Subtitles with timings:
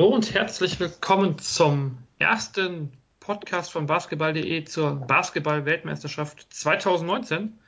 [0.00, 7.58] Hallo und herzlich willkommen zum ersten Podcast von basketball.de zur Basketball-Weltmeisterschaft 2019.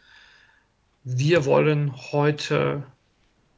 [1.04, 2.84] Wir wollen heute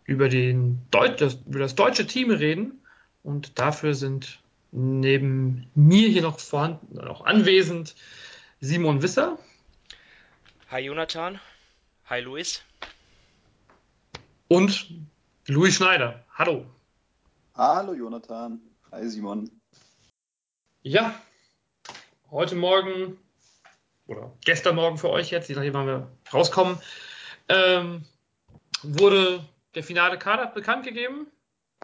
[0.07, 2.83] über, den Deut das, über das deutsche Team reden
[3.23, 4.41] und dafür sind
[4.73, 7.95] neben mir hier noch vorhanden, noch anwesend
[8.61, 9.39] Simon Wisser.
[10.73, 11.39] Hi Jonathan.
[12.07, 12.61] Hi Luis.
[14.49, 14.91] Und
[15.47, 16.25] Louis Schneider.
[16.33, 16.67] Hallo.
[17.57, 18.61] Hallo Jonathan.
[18.91, 19.49] Hi Simon.
[20.83, 21.15] Ja,
[22.29, 23.17] heute Morgen
[24.09, 26.81] oder gestern Morgen für euch jetzt, je nachdem, wann wir rauskommen,
[27.49, 28.05] ähm,
[28.83, 29.45] wurde
[29.77, 31.29] der finale Kader bekannt gegeben.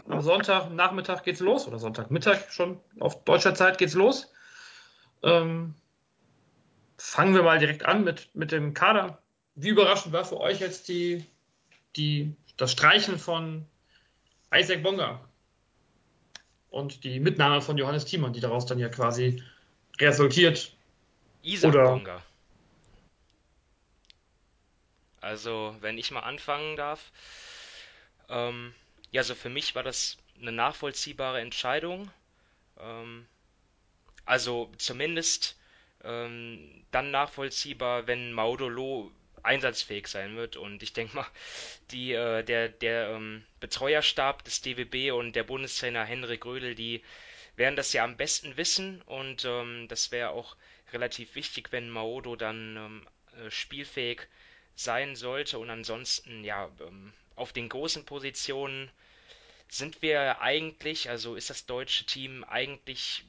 [0.09, 4.33] Am Sonntagnachmittag geht's los oder Sonntagmittag schon auf deutscher Zeit geht's los.
[5.23, 5.77] Ähm,
[6.99, 9.23] fangen wir mal direkt an mit, mit dem Kader.
[9.55, 11.25] Wie überraschend war für euch jetzt die,
[11.95, 13.67] die, das Streichen von
[14.53, 15.30] Isaac Bonga?
[16.71, 19.43] Und die Mitnahme von Johannes Thiemann, die daraus dann ja quasi
[20.01, 20.73] resultiert.
[21.43, 22.23] Isaac oder Bonga.
[25.21, 27.13] Also, wenn ich mal anfangen darf,
[28.29, 28.73] ähm,
[29.11, 32.11] ja, also für mich war das eine nachvollziehbare Entscheidung.
[32.79, 33.27] Ähm,
[34.25, 35.57] also zumindest
[36.05, 39.11] ähm, dann nachvollziehbar, wenn Maudolo
[39.43, 40.57] einsatzfähig sein wird.
[40.57, 41.27] Und ich denke mal,
[41.91, 47.03] die, äh, der, der ähm, Betreuerstab des DWB und der Bundestrainer Henrik Rödel, die
[47.57, 49.03] werden das ja am besten wissen.
[49.03, 50.57] Und ähm, das wäre auch
[50.93, 53.09] relativ wichtig, wenn Maodo dann ähm,
[53.45, 54.27] äh, spielfähig
[54.75, 55.59] sein sollte.
[55.59, 58.91] Und ansonsten, ja, ähm, auf den großen Positionen
[59.69, 63.25] sind wir eigentlich, also ist das deutsche Team eigentlich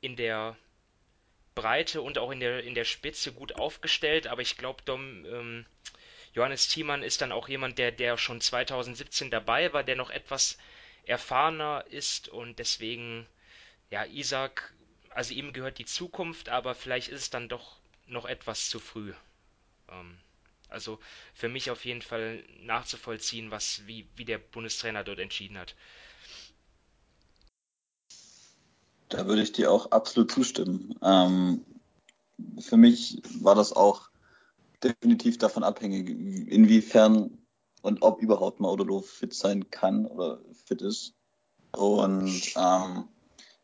[0.00, 0.56] in der
[1.60, 5.66] Breite und auch in der, in der Spitze gut aufgestellt, aber ich glaube, ähm,
[6.34, 10.56] Johannes Thiemann ist dann auch jemand, der, der schon 2017 dabei war, der noch etwas
[11.04, 13.26] erfahrener ist und deswegen,
[13.90, 14.72] ja, Isaac,
[15.10, 19.12] also ihm gehört die Zukunft, aber vielleicht ist es dann doch noch etwas zu früh.
[19.90, 20.16] Ähm,
[20.68, 21.00] also
[21.34, 25.74] für mich auf jeden Fall nachzuvollziehen, was, wie, wie der Bundestrainer dort entschieden hat.
[29.08, 30.94] Da würde ich dir auch absolut zustimmen.
[31.02, 31.64] Ähm,
[32.58, 34.10] für mich war das auch
[34.82, 37.38] definitiv davon abhängig, inwiefern
[37.82, 41.14] und ob überhaupt Maudolo fit sein kann oder fit ist.
[41.72, 43.08] Und ähm,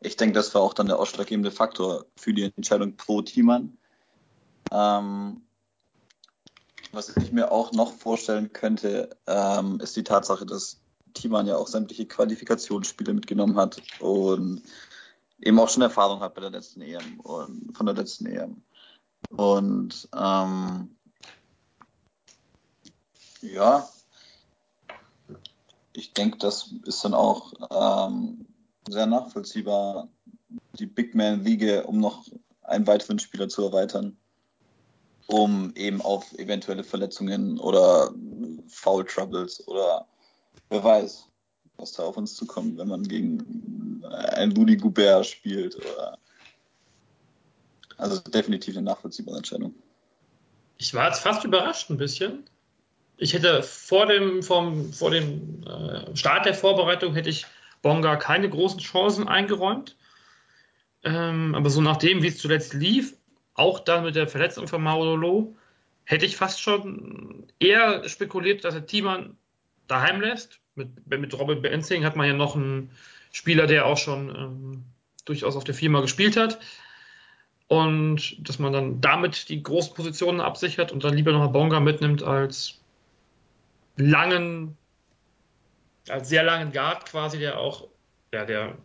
[0.01, 3.77] ich denke, das war auch dann der ausschlaggebende Faktor für die Entscheidung pro Teammann.
[4.71, 5.43] Ähm,
[6.93, 10.81] was ich mir auch noch vorstellen könnte, ähm, ist die Tatsache, dass
[11.15, 14.63] Thiemann ja auch sämtliche Qualifikationsspiele mitgenommen hat und
[15.41, 18.63] eben auch schon Erfahrung hat bei der letzten EM und von der letzten EM.
[19.31, 20.97] Und ähm,
[23.41, 23.89] ja,
[25.93, 28.47] ich denke, das ist dann auch ähm,
[28.89, 30.09] sehr nachvollziehbar,
[30.79, 32.27] die Big Man-Liga, um noch
[32.63, 34.17] einen weiteren Spieler zu erweitern,
[35.27, 38.13] um eben auf eventuelle Verletzungen oder
[38.69, 40.07] Foul Troubles oder
[40.69, 41.29] wer weiß,
[41.77, 45.77] was da auf uns zukommt, wenn man gegen ein Rudy Goubert spielt.
[45.77, 46.19] Oder
[47.97, 49.75] also definitiv eine nachvollziehbare Entscheidung.
[50.79, 52.45] Ich war jetzt fast überrascht ein bisschen.
[53.17, 57.47] Ich hätte vor dem, vom, vor dem äh, Start der Vorbereitung hätte ich
[57.83, 59.97] Bonga keine großen Chancen eingeräumt.
[61.05, 63.15] Ähm, aber so nachdem, wie es zuletzt lief,
[63.55, 65.55] auch dann mit der Verletzung von Maudolo,
[66.05, 69.37] hätte ich fast schon eher spekuliert, dass er Thiemann
[69.87, 72.91] daheim lässt mit, mit Robin Benzing hat man ja noch einen
[73.35, 74.85] Spieler, der auch schon ähm,
[75.25, 76.61] durchaus auf der Firma gespielt hat.
[77.67, 82.23] Und dass man dann damit die großen Positionen absichert und dann lieber noch Bonga mitnimmt
[82.23, 82.81] als
[83.97, 84.77] langen,
[86.09, 87.89] als sehr langen Guard quasi, der auch,
[88.33, 88.77] ja, der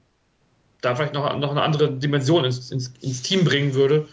[0.81, 4.07] da vielleicht noch, noch eine andere Dimension ins, ins, ins Team bringen würde.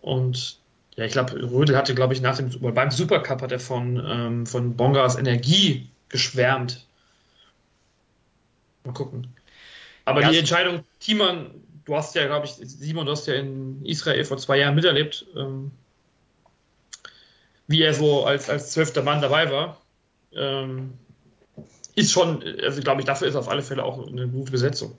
[0.00, 0.60] Und
[0.96, 4.46] ja, ich glaube, Rödel hatte, glaube ich, nach dem, beim Supercup hat er von, ähm,
[4.46, 6.86] von Bongas Energie geschwärmt.
[8.84, 9.28] Mal gucken.
[10.04, 11.50] Aber die Entscheidung, Thiemann,
[11.84, 15.26] du hast ja, glaube ich, Simon, du hast ja in Israel vor zwei Jahren miterlebt,
[15.36, 15.70] ähm,
[17.66, 19.80] wie er so als, als zwölfter Mann dabei war.
[20.34, 20.94] Ähm,
[21.94, 24.96] ist schon, also glaube ich, dafür ist auf alle Fälle auch eine gute Besetzung.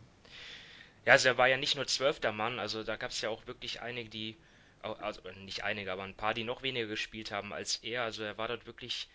[1.05, 3.45] Ja, also er war ja nicht nur zwölfter Mann, also da gab es ja auch
[3.47, 4.37] wirklich einige, die,
[4.81, 8.03] also nicht einige, aber ein paar, die noch weniger gespielt haben als er.
[8.03, 9.09] Also er war dort wirklich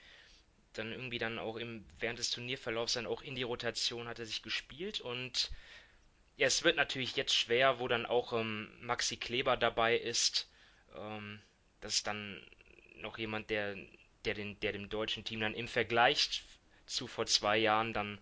[0.74, 4.26] dann irgendwie dann auch im, während des Turnierverlaufs dann auch in die Rotation hat er
[4.26, 5.50] sich gespielt und
[6.38, 10.48] ja, es wird natürlich jetzt schwer, wo dann auch ähm, Maxi Kleber dabei ist.
[10.96, 11.40] Ähm,
[11.80, 12.42] das ist dann
[12.96, 13.76] noch jemand, der,
[14.24, 16.44] der, den, der dem deutschen Team dann im Vergleich
[16.86, 18.18] zu vor zwei Jahren dann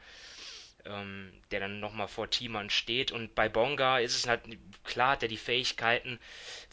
[0.86, 3.12] ähm, der dann nochmal vor Thiemann steht.
[3.12, 4.42] Und bei Bonga ist es halt,
[4.84, 6.18] klar hat er die Fähigkeiten,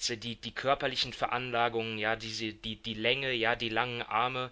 [0.10, 4.52] die, die körperlichen Veranlagungen, ja, diese, die, die Länge, ja, die langen Arme.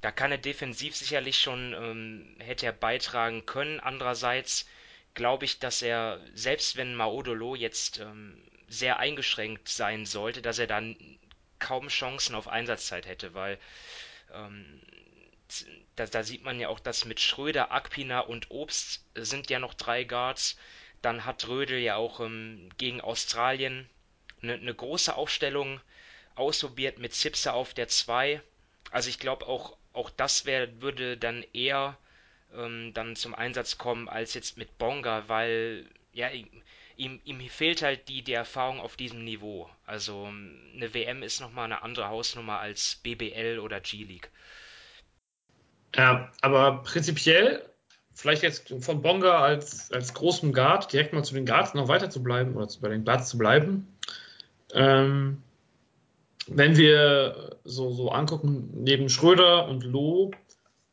[0.00, 3.80] Da kann er defensiv sicherlich schon, ähm, hätte er beitragen können.
[3.80, 4.66] Andererseits
[5.14, 10.66] glaube ich, dass er, selbst wenn Maodolo jetzt ähm, sehr eingeschränkt sein sollte, dass er
[10.66, 10.96] dann
[11.58, 13.58] kaum Chancen auf Einsatzzeit hätte, weil
[14.32, 14.80] ähm,
[15.96, 19.74] da, da, sieht man ja auch, dass mit Schröder, Akpina und Obst sind ja noch
[19.74, 20.56] drei Guards.
[21.02, 23.88] Dann hat Rödel ja auch ähm, gegen Australien
[24.42, 25.80] eine, eine, große Aufstellung
[26.34, 28.40] ausprobiert mit Zipser auf der 2.
[28.90, 31.98] Also ich glaube auch, auch das wär, würde dann eher
[32.56, 36.28] ähm, dann zum Einsatz kommen als jetzt mit Bonga, weil ja,
[36.96, 39.68] ihm, ihm fehlt halt die, die Erfahrung auf diesem Niveau.
[39.86, 40.26] Also
[40.74, 44.30] eine WM ist nochmal eine andere Hausnummer als BBL oder G-League.
[45.96, 47.68] Ja, aber prinzipiell,
[48.14, 52.10] vielleicht jetzt von Bonga als, als großem Guard direkt mal zu den Guards noch weiter
[52.10, 53.86] zu bleiben oder zu, bei den Guards zu bleiben.
[54.72, 55.42] Ähm,
[56.46, 60.32] wenn wir so, so angucken, neben Schröder und Loh,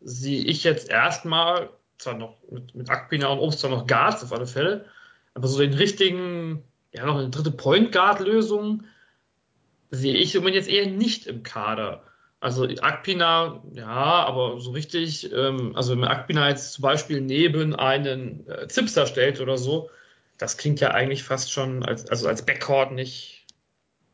[0.02, 4.32] sehe ich jetzt erstmal, zwar noch mit, mit Akpina und Obst zwar noch Guards auf
[4.32, 4.86] alle Fälle,
[5.34, 6.64] aber so den richtigen,
[6.94, 8.84] ja, noch eine dritte Point Guard Lösung
[9.92, 12.04] sehe ich im Moment jetzt eher nicht im Kader.
[12.42, 17.76] Also Akpina, ja, aber so richtig, ähm, also wenn man Akpina jetzt zum Beispiel neben
[17.76, 19.90] einen äh, Zipster stellt oder so,
[20.38, 23.46] das klingt ja eigentlich fast schon als, also als Backcourt nicht,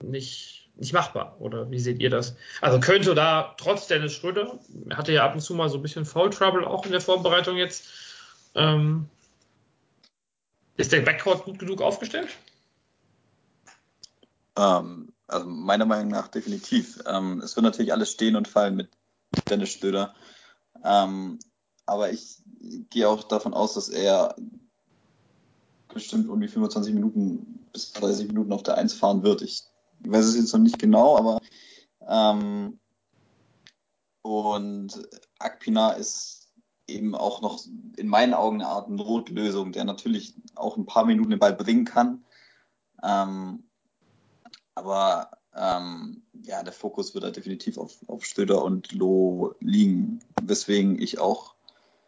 [0.02, 1.36] nicht, nicht machbar.
[1.40, 2.36] Oder wie seht ihr das?
[2.62, 4.60] Also könnte da trotz Dennis Schröder,
[4.94, 7.58] hatte ja ab und zu mal so ein bisschen Foul Trouble auch in der Vorbereitung
[7.58, 7.86] jetzt,
[8.56, 9.08] ähm,
[10.78, 12.30] ist der Backcourt gut genug aufgestellt?
[14.58, 17.00] Ähm, also meiner Meinung nach definitiv.
[17.06, 18.90] Ähm, es wird natürlich alles stehen und fallen mit
[19.50, 20.14] Dennis Stöder.
[20.84, 21.40] Ähm,
[21.86, 22.38] aber ich
[22.90, 24.36] gehe auch davon aus, dass er
[25.94, 29.42] bestimmt um die 25 Minuten bis 30 Minuten auf der 1 fahren wird.
[29.42, 29.64] Ich
[30.12, 31.40] weiß es jetzt noch nicht genau, aber
[32.08, 32.80] ähm,
[34.22, 35.08] und
[35.40, 36.52] Akpina ist
[36.88, 37.64] eben auch noch
[37.98, 41.86] in meinen Augen eine Art Notlösung, der natürlich auch ein paar Minuten den Ball bringen
[41.86, 42.24] kann.
[43.04, 43.64] Ähm,
[44.76, 51.02] aber ähm, ja, der Fokus wird da definitiv auf, auf Stöder und Loh liegen, weswegen
[51.02, 51.56] ich auch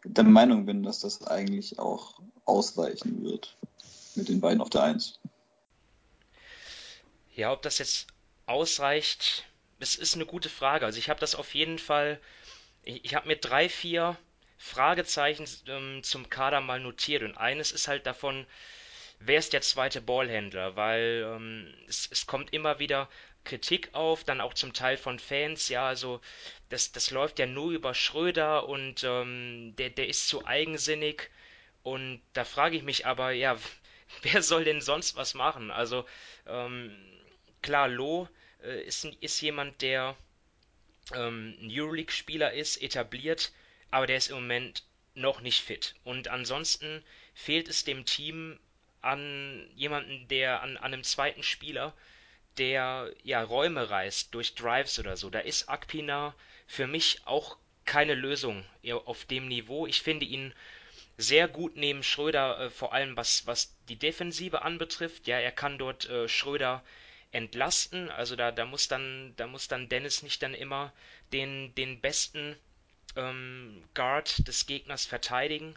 [0.03, 3.57] der Meinung bin, dass das eigentlich auch ausreichen wird
[4.15, 5.19] mit den beiden auf der Eins.
[7.37, 8.07] Ja, ob das jetzt
[8.47, 9.45] ausreicht,
[9.79, 10.85] das ist eine gute Frage.
[10.85, 12.19] Also ich habe das auf jeden Fall,
[12.83, 14.17] ich, ich habe mir drei, vier
[14.57, 18.47] Fragezeichen ähm, zum Kader mal notiert und eines ist halt davon,
[19.19, 23.09] wer ist der zweite Ballhändler, weil ähm, es, es kommt immer wieder
[23.45, 26.21] Kritik auf, dann auch zum Teil von Fans, ja, also
[26.69, 31.29] das, das läuft ja nur über Schröder und ähm, der, der ist zu eigensinnig.
[31.83, 33.57] Und da frage ich mich aber, ja,
[34.23, 35.71] wer soll denn sonst was machen?
[35.71, 36.05] Also
[36.47, 36.95] ähm,
[37.61, 38.27] klar, Lo
[38.63, 40.15] äh, ist, ist jemand, der
[41.13, 43.51] ähm, ein Euroleague-Spieler ist, etabliert,
[43.91, 44.83] aber der ist im Moment
[45.15, 45.95] noch nicht fit.
[46.03, 48.59] Und ansonsten fehlt es dem Team
[49.01, 51.93] an jemanden, der an, an einem zweiten Spieler,
[52.57, 55.29] der ja Räume reißt durch Drives oder so.
[55.29, 56.35] Da ist Akpina
[56.65, 58.65] für mich auch keine Lösung
[59.05, 59.87] auf dem Niveau.
[59.87, 60.53] Ich finde ihn
[61.17, 65.27] sehr gut neben Schröder, äh, vor allem was, was die Defensive anbetrifft.
[65.27, 66.83] Ja, er kann dort äh, Schröder
[67.31, 68.09] entlasten.
[68.09, 70.93] Also da, da muss dann, da muss dann Dennis nicht dann immer
[71.33, 72.55] den, den besten
[73.15, 75.75] ähm, Guard des Gegners verteidigen.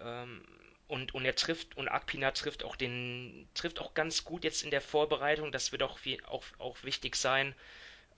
[0.00, 0.44] Ähm,
[0.86, 4.70] und, und er trifft, und Akpina trifft auch den, trifft auch ganz gut jetzt in
[4.70, 7.54] der Vorbereitung, das wird auch, auch, auch wichtig sein.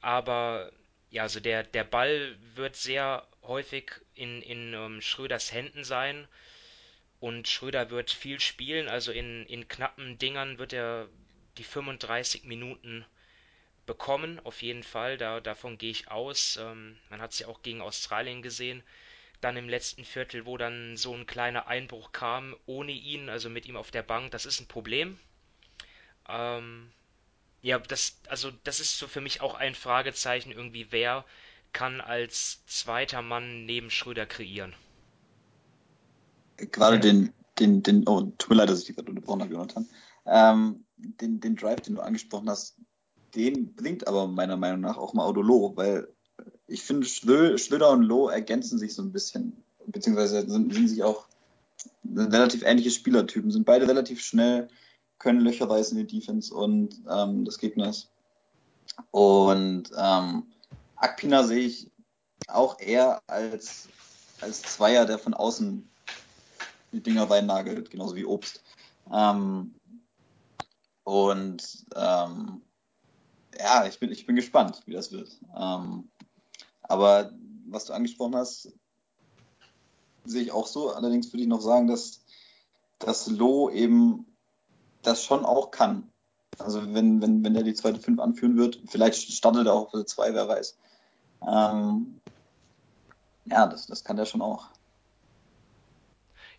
[0.00, 0.70] Aber
[1.10, 6.28] ja, also der, der Ball wird sehr häufig in, in um, Schröders Händen sein.
[7.18, 11.08] Und Schröder wird viel spielen, also in, in knappen Dingern wird er
[11.58, 13.04] die 35 Minuten
[13.86, 15.18] bekommen, auf jeden Fall.
[15.18, 16.58] Da, davon gehe ich aus.
[16.60, 18.82] Ähm, man hat es ja auch gegen Australien gesehen
[19.40, 23.66] dann im letzten Viertel, wo dann so ein kleiner Einbruch kam, ohne ihn, also mit
[23.66, 25.18] ihm auf der Bank, das ist ein Problem.
[26.28, 26.90] Ähm,
[27.62, 31.24] ja, das, also das ist so für mich auch ein Fragezeichen irgendwie, wer
[31.72, 34.74] kann als zweiter Mann neben Schröder kreieren?
[36.56, 39.88] Gerade den, den, den, oh, tut mir leid, dass ich dich gerade unterbrochen habe, Jonathan.
[40.26, 40.84] Ähm,
[41.20, 42.76] den, den Drive, den du angesprochen hast,
[43.34, 46.08] den bringt aber meiner Meinung nach auch mal Audolo, weil
[46.66, 51.26] ich finde, Schlöder und Loh ergänzen sich so ein bisschen, beziehungsweise sind, sind sich auch
[52.14, 54.68] relativ ähnliche Spielertypen, sind beide relativ schnell,
[55.18, 58.08] können Löcher reißen in die Defense und ähm, des Gegners.
[59.10, 60.44] Und ähm,
[60.96, 61.90] Akpina sehe ich
[62.48, 63.88] auch eher als,
[64.40, 65.88] als Zweier, der von außen
[66.92, 68.62] die Dinger reinnagelt, genauso wie Obst.
[69.12, 69.74] Ähm,
[71.10, 72.62] und ähm,
[73.58, 75.40] ja, ich bin, ich bin gespannt, wie das wird.
[75.58, 76.08] Ähm,
[76.82, 77.32] aber
[77.66, 78.72] was du angesprochen hast,
[80.24, 80.92] sehe ich auch so.
[80.92, 82.20] Allerdings würde ich noch sagen, dass,
[83.00, 84.24] dass Lo eben
[85.02, 86.08] das schon auch kann.
[86.60, 90.06] Also wenn, wenn, wenn er die zweite Fünf anführen wird, vielleicht startet er auch für
[90.06, 90.78] zwei, wer weiß.
[91.44, 92.20] Ähm,
[93.46, 94.68] ja, das, das kann der schon auch.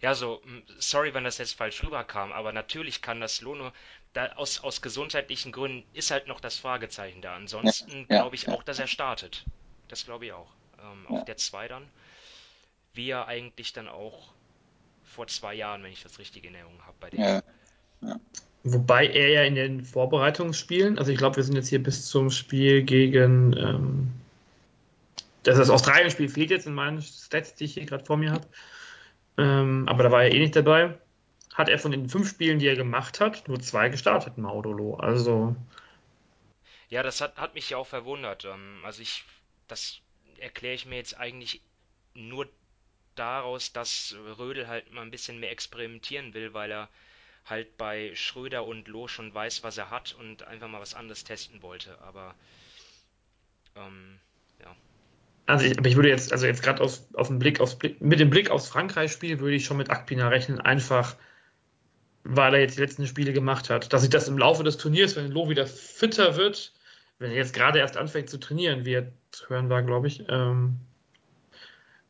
[0.01, 0.41] Ja, so,
[0.79, 3.71] sorry, wenn das jetzt falsch rüberkam, aber natürlich kann das Lono,
[4.13, 7.35] da aus, aus gesundheitlichen Gründen ist halt noch das Fragezeichen da.
[7.35, 9.45] Ansonsten ja, glaube ich ja, auch, dass er startet.
[9.87, 10.51] Das glaube ich auch.
[10.79, 11.83] Ähm, auf der 2 dann.
[12.93, 14.33] Wie er eigentlich dann auch
[15.03, 17.19] vor zwei Jahren, wenn ich das richtig in Erinnerung habe, bei dem.
[17.19, 17.41] Ja.
[18.63, 22.29] Wobei er ja in den Vorbereitungsspielen, also ich glaube, wir sind jetzt hier bis zum
[22.29, 24.11] Spiel gegen ähm,
[25.43, 28.45] das, das Australien-Spiel fehlt jetzt in meinen Stats, die ich hier gerade vor mir habe.
[29.37, 30.97] Ähm, aber da war er eh nicht dabei.
[31.53, 34.95] Hat er von den fünf Spielen, die er gemacht hat, nur zwei gestartet, Maudolo.
[34.95, 35.55] Also.
[36.89, 38.45] Ja, das hat, hat mich ja auch verwundert.
[38.45, 39.23] Ähm, also ich,
[39.67, 39.99] das
[40.39, 41.61] erkläre ich mir jetzt eigentlich
[42.13, 42.47] nur
[43.15, 46.89] daraus, dass Rödel halt mal ein bisschen mehr experimentieren will, weil er
[47.45, 51.23] halt bei Schröder und Loh schon weiß, was er hat und einfach mal was anderes
[51.23, 51.99] testen wollte.
[52.01, 52.35] Aber
[53.75, 54.19] ähm,
[54.59, 54.75] ja.
[55.51, 58.29] Also ich, aber ich würde jetzt, also jetzt gerade auf, auf Blick aufs mit dem
[58.29, 61.17] Blick aufs Frankreich-Spiel würde ich schon mit Akpina rechnen, einfach
[62.23, 63.91] weil er jetzt die letzten Spiele gemacht hat.
[63.91, 66.71] Dass sich das im Laufe des Turniers, wenn Lo wieder fitter wird,
[67.19, 70.23] wenn er jetzt gerade erst anfängt zu trainieren, wie er zu hören war, glaube ich,
[70.29, 70.79] ähm,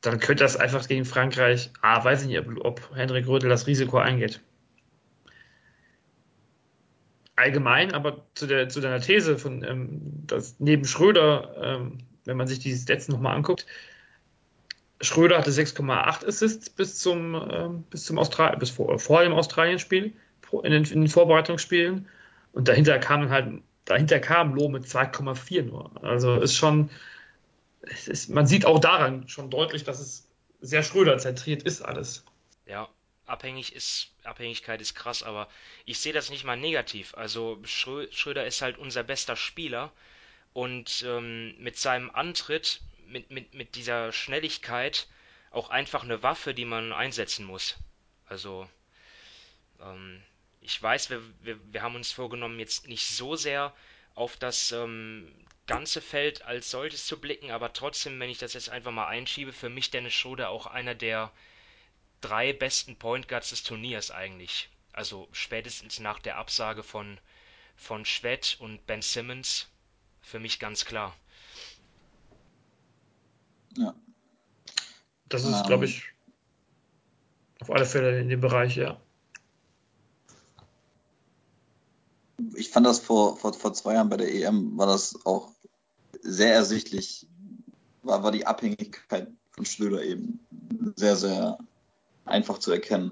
[0.01, 3.65] dann könnte das einfach gegen Frankreich, ah, weiß ich nicht, ob, ob Henrik Rödel das
[3.65, 4.39] Risiko eingeht.
[7.35, 12.47] Allgemein, aber zu, der, zu deiner These von, ähm, dass neben Schröder ähm, wenn man
[12.47, 13.65] sich die Stats nochmal anguckt,
[15.01, 20.13] Schröder hatte 6,8 Assists bis zum, äh, bis zum Austral bis vor, vor dem Australien-Spiel,
[20.63, 22.07] in den, in den Vorbereitungsspielen.
[22.53, 26.03] Und dahinter kam halt, dahinter kam Loh mit 2,4 nur.
[26.03, 26.89] Also ist schon,
[27.81, 30.27] ist, man sieht auch daran schon deutlich, dass es
[30.59, 32.23] sehr Schröder zentriert ist alles.
[32.65, 32.89] Ja,
[33.25, 35.47] abhängig ist, Abhängigkeit ist krass, aber
[35.85, 37.15] ich sehe das nicht mal negativ.
[37.15, 39.91] Also Schröder ist halt unser bester Spieler
[40.53, 45.07] und ähm, mit seinem Antritt, mit, mit, mit dieser Schnelligkeit
[45.51, 47.77] auch einfach eine Waffe, die man einsetzen muss.
[48.25, 48.69] Also
[49.81, 50.21] ähm,
[50.61, 53.73] ich weiß, wir, wir, wir haben uns vorgenommen, jetzt nicht so sehr
[54.15, 55.33] auf das ähm,
[55.67, 59.53] ganze Feld als solches zu blicken, aber trotzdem, wenn ich das jetzt einfach mal einschiebe,
[59.53, 61.31] für mich Dennis Schroeder auch einer der
[62.19, 64.69] drei besten Point Guards des Turniers eigentlich.
[64.93, 67.19] Also spätestens nach der Absage von,
[67.75, 69.70] von Schwett und Ben Simmons
[70.21, 71.15] für mich ganz klar.
[73.77, 73.95] Ja.
[75.29, 75.91] Das ist, um, glaube ähm.
[75.91, 76.03] ich,
[77.61, 78.99] auf alle Fälle in dem Bereich, ja.
[82.55, 85.51] Ich fand das vor, vor, vor zwei Jahren bei der EM, war das auch
[86.21, 87.27] sehr ersichtlich,
[88.03, 90.39] war, war die Abhängigkeit von Schlöder eben
[90.95, 91.57] sehr, sehr
[92.25, 93.11] einfach zu erkennen.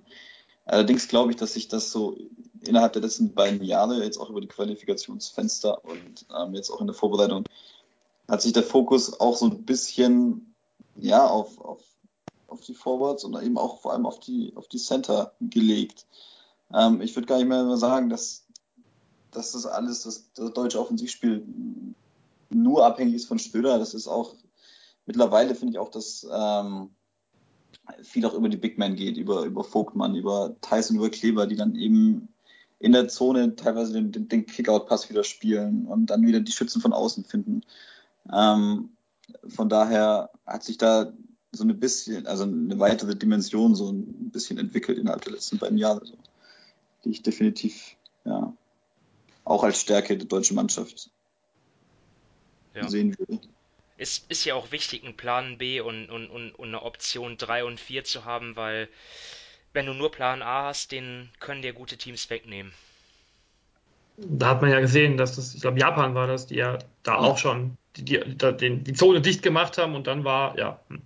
[0.70, 2.16] Allerdings glaube ich, dass sich das so
[2.62, 6.86] innerhalb der letzten beiden Jahre, jetzt auch über die Qualifikationsfenster und ähm, jetzt auch in
[6.86, 7.46] der Vorbereitung,
[8.28, 10.54] hat sich der Fokus auch so ein bisschen
[10.96, 11.82] ja, auf, auf,
[12.46, 16.06] auf die Forwards und eben auch vor allem auf die, auf die Center gelegt.
[16.72, 18.46] Ähm, ich würde gar nicht mehr sagen, dass,
[19.32, 21.48] dass das alles, das, das deutsche Offensivspiel
[22.52, 23.80] nur abhängig ist von Stöder.
[23.80, 24.36] Das ist auch
[25.08, 26.92] mittlerweile, finde ich auch, dass ähm,
[28.04, 31.56] viel auch über die Big Men geht, über, über Vogtmann, über Tyson, über Kleber, die
[31.56, 32.30] dann eben
[32.80, 36.82] in der Zone teilweise den, den, den Kickout-Pass wieder spielen und dann wieder die Schützen
[36.82, 37.62] von außen finden.
[38.32, 38.90] Ähm,
[39.48, 41.12] von daher hat sich da
[41.52, 45.78] so ein bisschen, also eine weitere Dimension so ein bisschen entwickelt innerhalb der letzten beiden
[45.78, 46.16] Jahre, so,
[47.04, 48.54] die ich definitiv ja
[49.44, 51.10] auch als Stärke der deutschen Mannschaft
[52.76, 52.88] ja.
[52.88, 53.40] sehen würde.
[54.00, 57.65] Es ist ja auch wichtig, einen Plan B und, und, und, und eine Option 3
[57.65, 58.88] und 4 zu haben, weil
[59.74, 62.72] wenn du nur Plan A hast, den können dir gute Teams wegnehmen.
[64.15, 67.15] Da hat man ja gesehen, dass das, ich glaube, Japan war das, die ja da
[67.15, 71.01] auch schon die, die, die, die Zone dicht gemacht haben und dann war, ja, hm.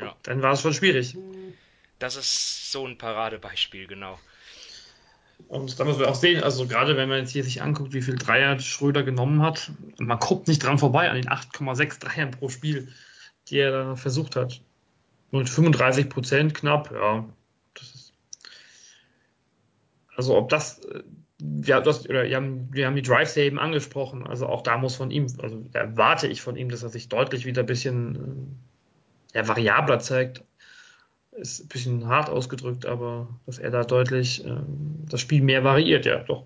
[0.00, 0.16] ja.
[0.24, 1.16] dann war es schon schwierig.
[2.00, 4.18] Das ist so ein Paradebeispiel, genau.
[5.48, 8.02] Und da muss man auch sehen, also gerade wenn man jetzt hier sich anguckt, wie
[8.02, 12.48] viel Dreier Schröder genommen hat, man kommt nicht dran vorbei an den 8,6 Dreiern pro
[12.48, 12.88] Spiel,
[13.48, 14.60] die er da versucht hat.
[15.30, 17.24] Und 35 Prozent knapp, ja,
[20.16, 21.02] also ob das, äh,
[21.64, 24.78] ja, das oder wir haben, wir haben die Drives ja eben angesprochen, also auch da
[24.78, 28.56] muss von ihm, also erwarte ich von ihm, dass er sich deutlich wieder ein bisschen
[29.32, 30.44] äh, ja, variabler zeigt.
[31.34, 36.06] Ist ein bisschen hart ausgedrückt, aber dass er da deutlich ähm, das Spiel mehr variiert,
[36.06, 36.44] ja, doch.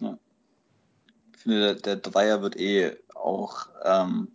[0.00, 0.18] Ja.
[1.34, 4.28] Ich finde, der, der Dreier wird eh auch, ähm,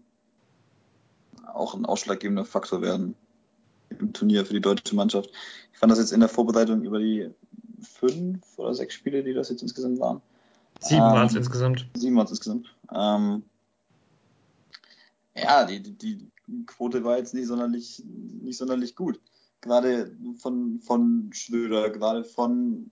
[1.54, 3.16] auch ein ausschlaggebender Faktor werden
[3.90, 5.30] im Turnier für die deutsche Mannschaft.
[5.72, 7.30] Ich fand das jetzt in der Vorbereitung über die
[7.82, 10.22] fünf oder sechs Spiele, die das jetzt insgesamt waren.
[10.80, 11.88] Sieben ähm, waren es insgesamt.
[11.96, 12.76] Sieben waren es insgesamt.
[12.94, 13.44] Ähm,
[15.36, 16.32] ja, die, die
[16.66, 19.20] Quote war jetzt nicht sonderlich, nicht sonderlich gut.
[19.62, 22.92] Gerade von, von Schröder, gerade von,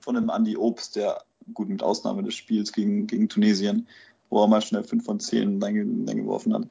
[0.00, 3.86] von dem Andi Obst, der gut mit Ausnahme des Spiels gegen, gegen Tunesien,
[4.30, 6.68] wo er mal schnell 5 von 10 reingeworfen hat.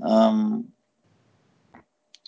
[0.00, 0.72] Ähm,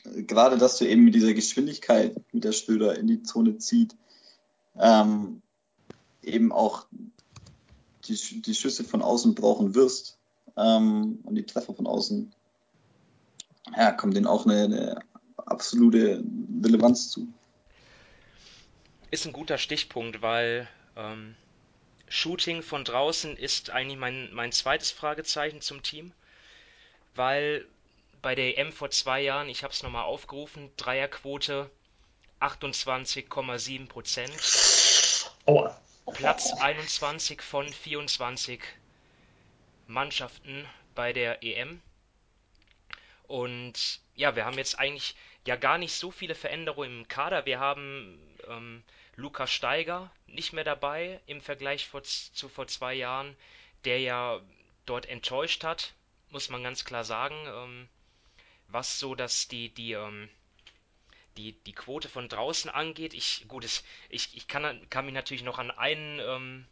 [0.04, 3.96] gerade, dass du eben mit dieser Geschwindigkeit, mit der Schröder in die Zone zieht,
[4.76, 5.42] ähm,
[6.22, 6.86] eben auch
[8.06, 10.18] die, die Schüsse von außen brauchen wirst
[10.56, 12.34] ähm, und die Treffer von außen,
[13.76, 14.98] ja, kommt denen auch eine, eine
[15.36, 16.22] absolute
[16.62, 17.28] Relevanz zu.
[19.10, 21.34] Ist ein guter Stichpunkt, weil ähm,
[22.08, 26.12] Shooting von draußen ist eigentlich mein, mein zweites Fragezeichen zum Team,
[27.14, 27.66] weil
[28.22, 31.70] bei der EM vor zwei Jahren, ich habe es nochmal aufgerufen, Dreierquote
[32.40, 34.32] 28,7 Prozent.
[35.46, 35.78] Aua.
[36.12, 38.60] Platz 21 von 24
[39.86, 41.80] Mannschaften bei der EM.
[43.26, 45.14] Und ja, wir haben jetzt eigentlich
[45.46, 47.46] ja gar nicht so viele Veränderungen im Kader.
[47.46, 48.82] Wir haben ähm,
[49.16, 53.36] Lukas Steiger nicht mehr dabei im Vergleich vor, zu vor zwei Jahren,
[53.84, 54.40] der ja
[54.86, 55.94] dort enttäuscht hat,
[56.30, 57.36] muss man ganz klar sagen.
[57.46, 57.88] Ähm,
[58.68, 60.28] was so, dass die, die, ähm,
[61.36, 63.14] die, die Quote von draußen angeht.
[63.14, 66.66] Ich, gut, ich, ich kann, kann mich natürlich noch an einen, ähm,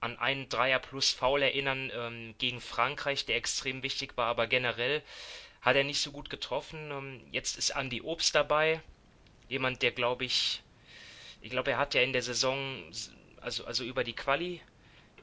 [0.00, 5.02] an einen Dreier plus Foul erinnern ähm, gegen Frankreich, der extrem wichtig war, aber generell
[5.60, 6.90] hat er nicht so gut getroffen.
[6.90, 8.80] Ähm, jetzt ist Andy Obst dabei,
[9.48, 10.62] jemand, der glaube ich,
[11.40, 12.84] ich glaube, er hat ja in der Saison,
[13.40, 14.60] also, also über die Quali,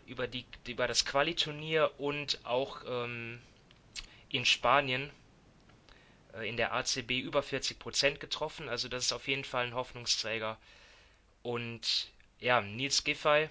[0.05, 3.39] über, die, über das Quali-Turnier und auch ähm,
[4.29, 5.11] in Spanien
[6.33, 8.69] äh, in der ACB über 40 Prozent getroffen.
[8.69, 10.57] Also das ist auf jeden Fall ein Hoffnungsträger.
[11.43, 13.49] Und ja, Nils Giffey,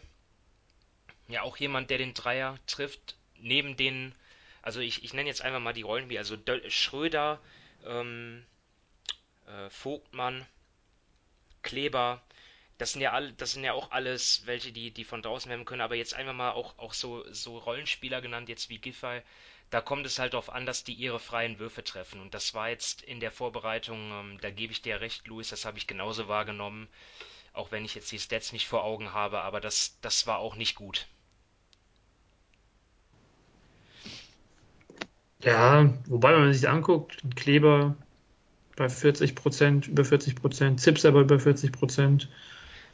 [1.29, 4.15] ja auch jemand, der den Dreier trifft, neben den,
[4.67, 7.41] also ich, ich nenne jetzt einfach mal die Rollen wie, also Schröder,
[7.85, 8.45] ähm,
[9.47, 10.45] äh, Vogtmann,
[11.63, 12.21] Kleber,
[12.77, 15.67] das sind ja alle, das sind ja auch alles welche, die, die von draußen werden
[15.67, 19.23] können, aber jetzt einfach mal auch, auch so, so Rollenspieler genannt, jetzt wie Giffey,
[19.71, 22.21] da kommt es halt darauf an, dass die ihre freien Würfe treffen.
[22.21, 25.65] Und das war jetzt in der Vorbereitung, ähm, da gebe ich dir recht, Luis, das
[25.65, 26.89] habe ich genauso wahrgenommen.
[27.53, 30.57] Auch wenn ich jetzt die Stats nicht vor Augen habe, aber das, das war auch
[30.57, 31.07] nicht gut.
[35.43, 37.95] Ja, wobei, wenn man sich anguckt, Kleber
[38.77, 42.29] bei 40 Prozent, über 40 Prozent, Zips aber über 40 Prozent.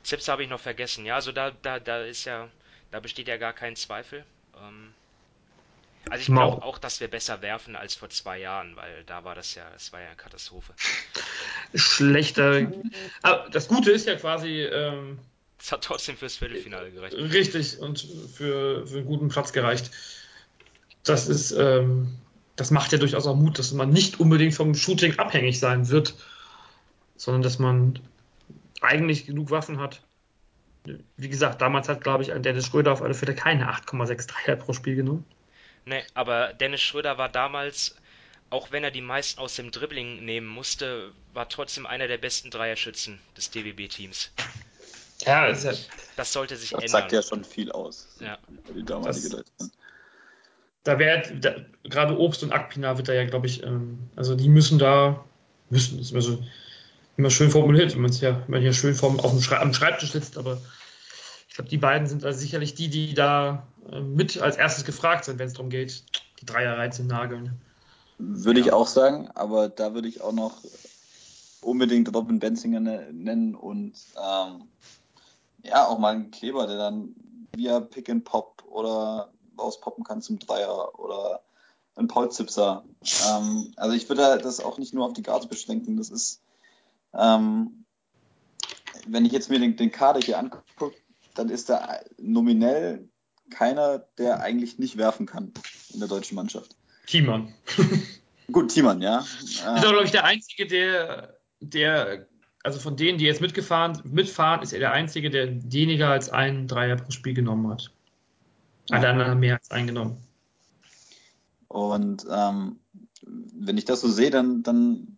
[0.03, 2.49] Zips habe ich noch vergessen, ja, also da, da, da ist ja,
[2.91, 4.25] da besteht ja gar kein Zweifel.
[4.57, 4.93] Ähm,
[6.11, 9.35] also ich glaube auch, dass wir besser werfen als vor zwei Jahren, weil da war
[9.35, 10.75] das ja, das war ja eine Katastrophe.
[11.75, 12.73] Schlechter.
[13.23, 14.63] Aber das Gute ist ja quasi.
[14.63, 15.19] Ähm,
[15.61, 17.15] es hat trotzdem fürs Viertelfinale gereicht.
[17.15, 19.93] Richtig und für, für einen guten Platz gereicht.
[21.05, 22.19] Das ist, ähm,
[22.57, 26.15] das macht ja durchaus auch Mut, dass man nicht unbedingt vom Shooting abhängig sein wird,
[27.17, 27.99] sondern dass man
[28.81, 30.03] eigentlich genug Waffen hat.
[31.17, 34.57] Wie gesagt, damals hat, glaube ich, ein Dennis Schröder auf alle Fälle keine 8,6 Dreier
[34.57, 35.25] pro Spiel genommen.
[35.85, 37.97] Nee, aber Dennis Schröder war damals,
[38.51, 42.51] auch wenn er die meisten aus dem Dribbling nehmen musste, war trotzdem einer der besten
[42.51, 44.33] Dreierschützen des DWB-Teams.
[45.25, 45.73] Ja, das, ja,
[46.17, 46.93] das sollte sich das ändern.
[46.93, 48.09] Das sagt ja schon viel aus.
[48.21, 48.39] Ja.
[48.75, 49.71] Die damalige das,
[50.85, 51.23] Da wäre
[51.85, 55.25] gerade Obst und Akpina wird da ja, glaube ich, ähm, also die müssen da,
[55.71, 56.43] müssen, das ist immer so
[57.17, 59.59] immer schön formuliert, wenn man es ja, wenn man hier schön vom, auf dem Schrei
[59.59, 60.61] am Schreibtisch sitzt, aber
[61.49, 65.25] ich glaube, die beiden sind also sicherlich die, die da äh, mit als erstes gefragt
[65.25, 66.05] sind, wenn es darum geht,
[66.41, 67.61] die Dreier zu nageln.
[68.19, 68.67] Würde ja.
[68.67, 70.63] ich auch sagen, aber da würde ich auch noch
[71.61, 74.63] unbedingt Robin Benzinger ne-, nennen und ähm,
[75.63, 77.15] ja, auch mal einen Kleber, der dann
[77.55, 81.43] via Pick and Pop oder rauspoppen kann zum Dreier oder
[81.97, 82.85] ein Paul Zipser.
[83.29, 85.97] Ähm, also ich würde das auch nicht nur auf die Guards beschränken.
[85.97, 86.41] Das ist,
[87.15, 87.85] ähm,
[89.07, 90.97] wenn ich jetzt mir den, den Kader hier angucke,
[91.35, 93.09] dann ist da nominell
[93.51, 95.53] keiner, der eigentlich nicht werfen kann
[95.93, 96.77] in der deutschen Mannschaft.
[97.07, 97.53] Thiemann.
[98.53, 99.25] Gut, Thiemann, ja.
[99.43, 102.27] Ist auch, glaube ich, der Einzige, der, der,
[102.63, 106.69] also von denen, die jetzt mitgefahren, mitfahren, ist er der Einzige, der weniger als einen
[106.69, 107.91] Dreier pro Spiel genommen hat.
[108.93, 110.17] Alle anderen haben mehr als eingenommen.
[111.69, 112.77] Und ähm,
[113.23, 115.17] wenn ich das so sehe, dann, dann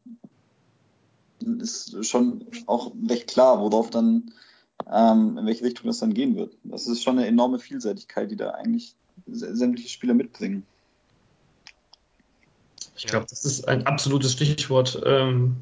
[1.41, 4.33] ist schon auch recht klar, worauf dann,
[4.93, 6.57] ähm, in welche Richtung das dann gehen wird.
[6.63, 8.95] Das ist schon eine enorme Vielseitigkeit, die da eigentlich
[9.27, 10.65] sämtliche Spieler mitbringen.
[12.97, 15.03] Ich glaube, das ist ein absolutes Stichwort.
[15.05, 15.57] Ähm,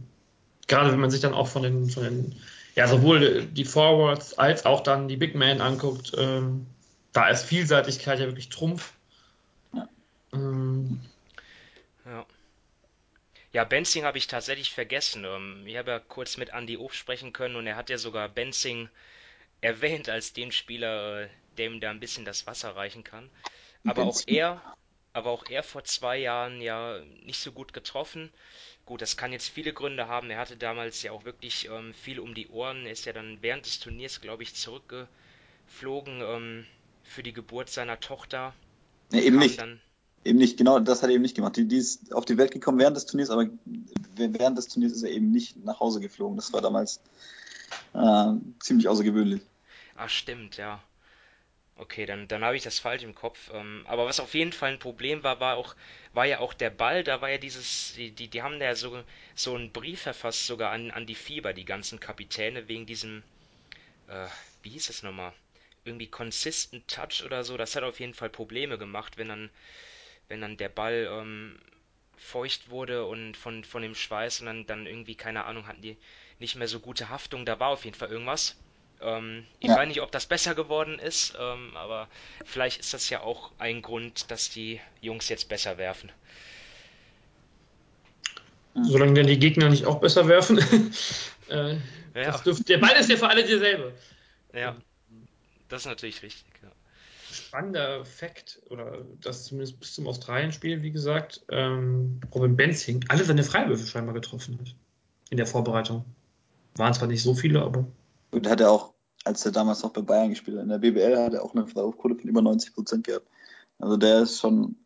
[0.69, 2.35] gerade wenn man sich dann auch von den, von den,
[2.75, 6.67] ja, sowohl die Forwards als auch dann die Big Men anguckt, ähm,
[7.13, 8.93] da ist Vielseitigkeit ja wirklich Trumpf.
[9.73, 9.89] Ja.
[10.33, 11.01] Ähm,
[12.05, 12.27] ja.
[13.53, 15.25] Ja, Benzing habe ich tatsächlich vergessen.
[15.25, 18.29] Ähm, ich habe ja kurz mit Andy Of sprechen können und er hat ja sogar
[18.29, 18.89] Benzing
[19.61, 23.29] erwähnt als den Spieler, äh, der ihm da ein bisschen das Wasser reichen kann.
[23.85, 24.63] Aber auch er,
[25.13, 28.31] aber auch er vor zwei Jahren ja nicht so gut getroffen.
[28.87, 30.31] Gut, das kann jetzt viele Gründe haben.
[30.31, 32.87] Er hatte damals ja auch wirklich ähm, viel um die Ohren.
[32.87, 36.67] Er ist ja dann während des Turniers, glaube ich, zurückgeflogen ähm,
[37.13, 38.55] für die Geburt seiner Tochter.
[39.11, 39.63] Nee, eben nicht.
[40.25, 41.57] Eben nicht, genau, das hat er eben nicht gemacht.
[41.57, 43.49] Die, die ist auf die Welt gekommen während des Turniers, aber
[44.15, 46.37] während des Turniers ist er eben nicht nach Hause geflogen.
[46.37, 47.01] Das war damals
[47.93, 49.43] äh, ziemlich außergewöhnlich.
[49.97, 50.81] Ah, stimmt, ja.
[51.77, 53.51] Okay, dann, dann habe ich das falsch im Kopf.
[53.53, 55.75] Ähm, aber was auf jeden Fall ein Problem war, war auch,
[56.13, 58.75] war ja auch der Ball, da war ja dieses, die, die, die haben da ja
[58.77, 59.03] so,
[59.35, 63.25] so einen Brief verfasst, sogar an, an die Fieber, die ganzen Kapitäne, wegen diesem,
[64.07, 64.29] äh,
[64.63, 65.33] wie hieß es nochmal?
[65.85, 67.57] Irgendwie Consistent Touch oder so.
[67.57, 69.51] Das hat auf jeden Fall Probleme gemacht, wenn dann
[70.29, 71.59] wenn dann der Ball ähm,
[72.17, 75.97] feucht wurde und von, von dem Schweiß und dann, dann irgendwie, keine Ahnung, hatten die
[76.39, 77.45] nicht mehr so gute Haftung.
[77.45, 78.57] Da war auf jeden Fall irgendwas.
[79.03, 79.77] Ähm, ich ja.
[79.77, 82.09] weiß nicht, ob das besser geworden ist, ähm, aber
[82.45, 86.11] vielleicht ist das ja auch ein Grund, dass die Jungs jetzt besser werfen.
[88.75, 90.59] Solange denn die Gegner nicht auch besser werfen.
[91.51, 91.77] äh,
[92.15, 92.39] ja.
[92.39, 93.93] dürft, der Ball ist ja für alle derselbe.
[94.55, 94.77] Ja,
[95.73, 96.47] das ist natürlich richtig.
[96.63, 96.71] Ja
[97.33, 103.43] spannender Fakt, oder das zumindest bis zum Australien-Spiel, wie gesagt, ähm, Robin Benzing alle seine
[103.43, 104.75] Freiwürfe scheinbar getroffen hat.
[105.31, 106.05] In der Vorbereitung.
[106.77, 107.87] Waren zwar nicht so viele, aber.
[108.31, 111.17] Und hat er auch, als er damals noch bei Bayern gespielt hat, in der BBL
[111.19, 113.27] hat er auch eine Freiwurfquote von über 90 Prozent gehabt.
[113.79, 114.77] Also der ist schon.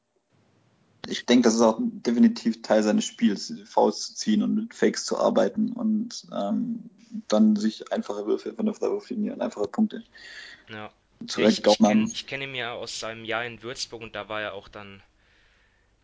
[1.08, 5.04] Ich denke, das ist auch definitiv Teil seines Spiels, Faust zu ziehen und mit Fakes
[5.04, 6.90] zu arbeiten und ähm,
[7.28, 10.02] dann sich einfache Würfe von der Freiwurflinie und einfache Punkte.
[10.68, 10.90] Ja
[11.26, 14.42] zurecht ich, ich kenne kenn ihn ja aus seinem Jahr in Würzburg und da war
[14.42, 15.02] er auch dann,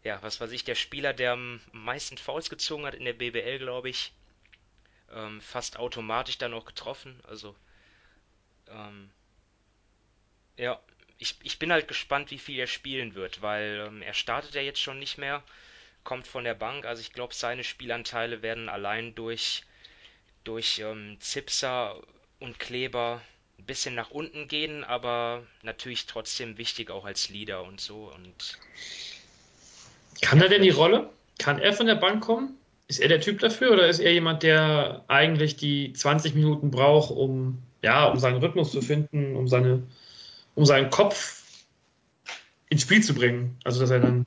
[0.04, 3.58] ja, was weiß ich, der Spieler, der am meisten Fouls gezogen hat in der BBL,
[3.58, 4.12] glaube ich.
[5.12, 7.20] Ähm, fast automatisch dann auch getroffen.
[7.24, 7.54] Also,
[8.68, 9.10] ähm,
[10.56, 10.80] ja,
[11.18, 14.62] ich, ich bin halt gespannt, wie viel er spielen wird, weil ähm, er startet ja
[14.62, 15.42] jetzt schon nicht mehr,
[16.02, 16.86] kommt von der Bank.
[16.86, 19.64] Also ich glaube, seine Spielanteile werden allein durch,
[20.44, 21.96] durch ähm, Zipser
[22.40, 23.20] und Kleber
[23.58, 28.12] ein bisschen nach unten gehen, aber natürlich trotzdem wichtig auch als Leader und so.
[28.14, 28.58] Und
[30.20, 31.10] Kann er denn die Rolle?
[31.38, 32.58] Kann er von der Bank kommen?
[32.88, 37.10] Ist er der Typ dafür oder ist er jemand, der eigentlich die 20 Minuten braucht,
[37.10, 39.82] um, ja, um seinen Rhythmus zu finden, um, seine,
[40.54, 41.42] um seinen Kopf
[42.68, 43.56] ins Spiel zu bringen?
[43.64, 44.26] Also, dass er dann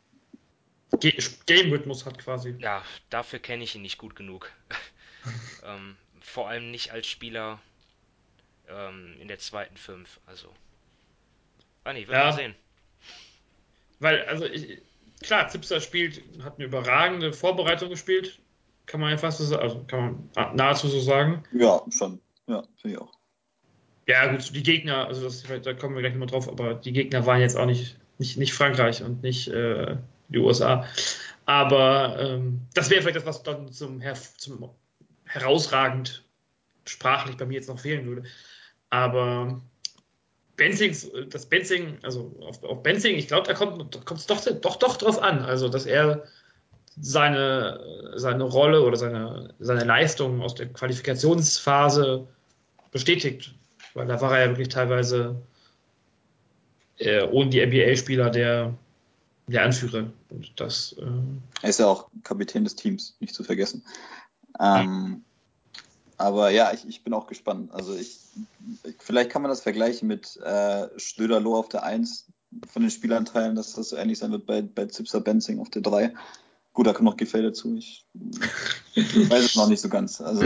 [0.99, 2.55] Game-Rhythmus hat quasi.
[2.59, 4.51] Ja, dafür kenne ich ihn nicht gut genug.
[5.65, 7.59] ähm, vor allem nicht als Spieler,
[8.69, 10.19] ähm, in der zweiten fünf.
[10.25, 10.49] Also.
[11.83, 12.25] Ah nee, wird ja.
[12.25, 12.55] mal sehen.
[13.99, 14.81] Weil, also ich,
[15.21, 18.39] klar, Zipser spielt, hat eine überragende Vorbereitung gespielt.
[18.85, 21.43] Kann man ja fast so sagen, also kann man nahezu so sagen.
[21.53, 22.19] Ja, schon.
[22.47, 23.11] Ja, finde ich auch.
[24.07, 27.25] Ja, gut, die Gegner, also das, da kommen wir gleich nochmal drauf, aber die Gegner
[27.25, 29.97] waren jetzt auch nicht, nicht, nicht Frankreich und nicht äh,
[30.29, 30.87] die USA.
[31.45, 34.01] Aber ähm, das wäre vielleicht das, was dann zum,
[34.37, 34.69] zum
[35.35, 36.23] herausragend
[36.85, 38.23] sprachlich bei mir jetzt noch fehlen würde.
[38.89, 39.61] Aber
[40.55, 40.95] Benzing,
[41.29, 45.21] das Benzing, also auf, auf Benzing, ich glaube, da kommt es doch, doch, doch drauf
[45.21, 45.39] an.
[45.39, 46.23] Also, dass er
[46.99, 52.27] seine, seine Rolle oder seine, seine Leistung aus der Qualifikationsphase
[52.91, 53.53] bestätigt.
[53.93, 55.41] Weil da war er ja wirklich teilweise
[56.97, 58.73] äh, ohne die NBA-Spieler der,
[59.47, 60.11] der Anführer.
[60.29, 61.05] Und das, äh
[61.61, 63.83] er ist ja auch Kapitän des Teams, nicht zu vergessen.
[64.59, 65.23] Ähm,
[66.17, 67.71] aber ja, ich, ich bin auch gespannt.
[67.73, 68.19] Also ich,
[68.99, 72.27] vielleicht kann man das vergleichen mit äh, Schlöder-Loh auf der 1
[72.71, 75.81] von den Spielanteilen, dass das so ähnlich sein wird bei, bei Zipser Benzing auf der
[75.81, 76.13] 3.
[76.73, 77.75] Gut, da kommt noch Gefälle dazu.
[77.77, 78.05] Ich,
[78.93, 80.21] ich weiß es noch nicht so ganz.
[80.21, 80.45] Also,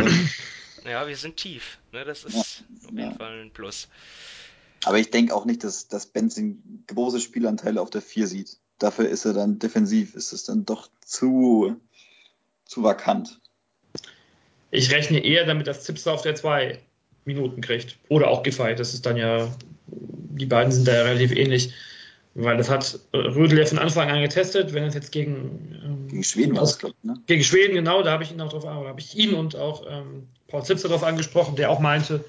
[0.86, 1.80] ja, wir sind tief.
[1.92, 2.04] Ne?
[2.06, 3.14] Das ist ja, auf jeden ja.
[3.14, 3.88] Fall ein Plus.
[4.86, 8.58] Aber ich denke auch nicht, dass, dass Benzing große Spielanteile auf der 4 sieht.
[8.80, 11.76] Dafür ist er dann defensiv, ist es dann doch zu,
[12.66, 13.42] zu vakant.
[14.72, 16.80] Ich rechne eher damit, dass Zipser auf der 2
[17.26, 17.98] Minuten kriegt.
[18.10, 18.76] Oder auch Giffey.
[18.76, 19.52] Das ist dann ja,
[19.88, 21.74] die beiden sind da ja relativ ähnlich.
[22.36, 26.24] Weil das hat Rödel ja von Anfang an getestet, wenn es jetzt gegen, ähm, gegen
[26.24, 27.16] Schweden war das, ne?
[27.26, 30.28] Gegen Schweden, genau, da habe ich ihn auch drauf, habe ich ihn und auch ähm,
[30.48, 32.24] Paul Zipser darauf angesprochen, der auch meinte,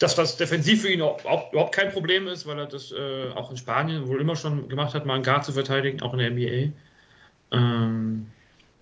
[0.00, 3.30] dass das defensiv für ihn auch, auch, überhaupt kein Problem ist, weil er das äh,
[3.34, 6.18] auch in Spanien wohl immer schon gemacht hat, mal einen Guard zu verteidigen, auch in
[6.18, 6.72] der NBA.
[7.52, 8.26] Ähm,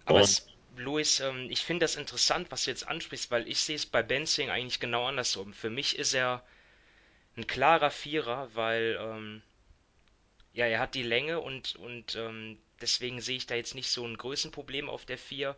[0.06, 3.76] Aber es, Luis, ähm, ich finde das interessant, was du jetzt ansprichst, weil ich sehe
[3.76, 5.52] es bei Benzing eigentlich genau andersrum.
[5.52, 6.42] Für mich ist er
[7.36, 9.42] ein klarer Vierer, weil ähm,
[10.52, 14.06] ja, er hat die Länge und, und ähm, deswegen sehe ich da jetzt nicht so
[14.06, 15.56] ein Größenproblem auf der Vier.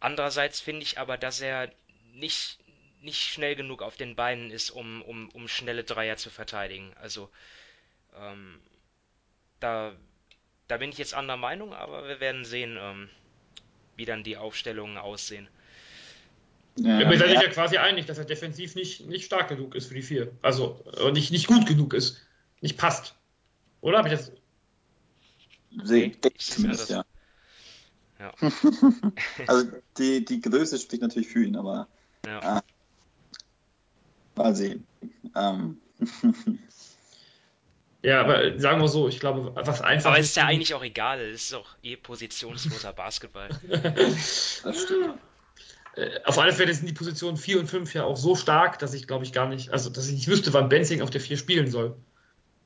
[0.00, 1.72] Andererseits finde ich aber, dass er
[2.14, 2.58] nicht,
[3.00, 6.94] nicht schnell genug auf den Beinen ist, um, um, um schnelle Dreier zu verteidigen.
[6.96, 7.30] Also
[8.16, 8.60] ähm,
[9.60, 9.94] da,
[10.68, 13.10] da bin ich jetzt anderer Meinung, aber wir werden sehen, ähm,
[13.96, 15.48] wie dann die Aufstellungen aussehen.
[16.76, 19.94] Ja, wir sind ja quasi einig, dass er defensiv nicht, nicht stark genug ist für
[19.94, 20.32] die vier.
[20.40, 22.18] Also äh, nicht, nicht gut genug ist.
[22.62, 23.14] Nicht passt.
[23.82, 24.32] Oder habe ich das?
[25.84, 27.04] Sehe ich zumindest, ja.
[28.18, 28.32] ja.
[29.46, 31.88] also die, die Größe spricht natürlich für ihn, aber
[32.26, 32.58] ja.
[32.58, 32.62] äh,
[34.36, 34.86] mal sehen.
[35.34, 35.78] Ähm.
[38.02, 40.10] Ja, aber sagen wir so, ich glaube, was einfach.
[40.10, 43.48] Aber es ist ja eigentlich auch egal, es ist auch eh positionsloser Basketball.
[43.68, 45.18] das stimmt.
[45.94, 48.92] Äh, auf alle Fälle sind die Positionen 4 und 5 ja auch so stark, dass
[48.94, 51.36] ich glaube ich gar nicht, also dass ich nicht wüsste, wann Benzing auf der 4
[51.36, 51.96] spielen soll.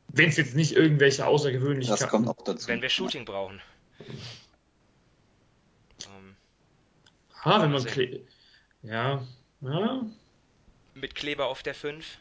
[0.09, 2.69] Wenn es jetzt nicht irgendwelche Außergewöhnlichkeiten Das kommt auch dazu.
[2.69, 3.61] Wenn wir Shooting brauchen.
[6.07, 6.37] Ähm,
[7.45, 8.21] ha, wenn man Kle
[8.83, 9.23] ja,
[9.61, 10.07] ja.
[10.95, 12.19] Mit Kleber auf der 5.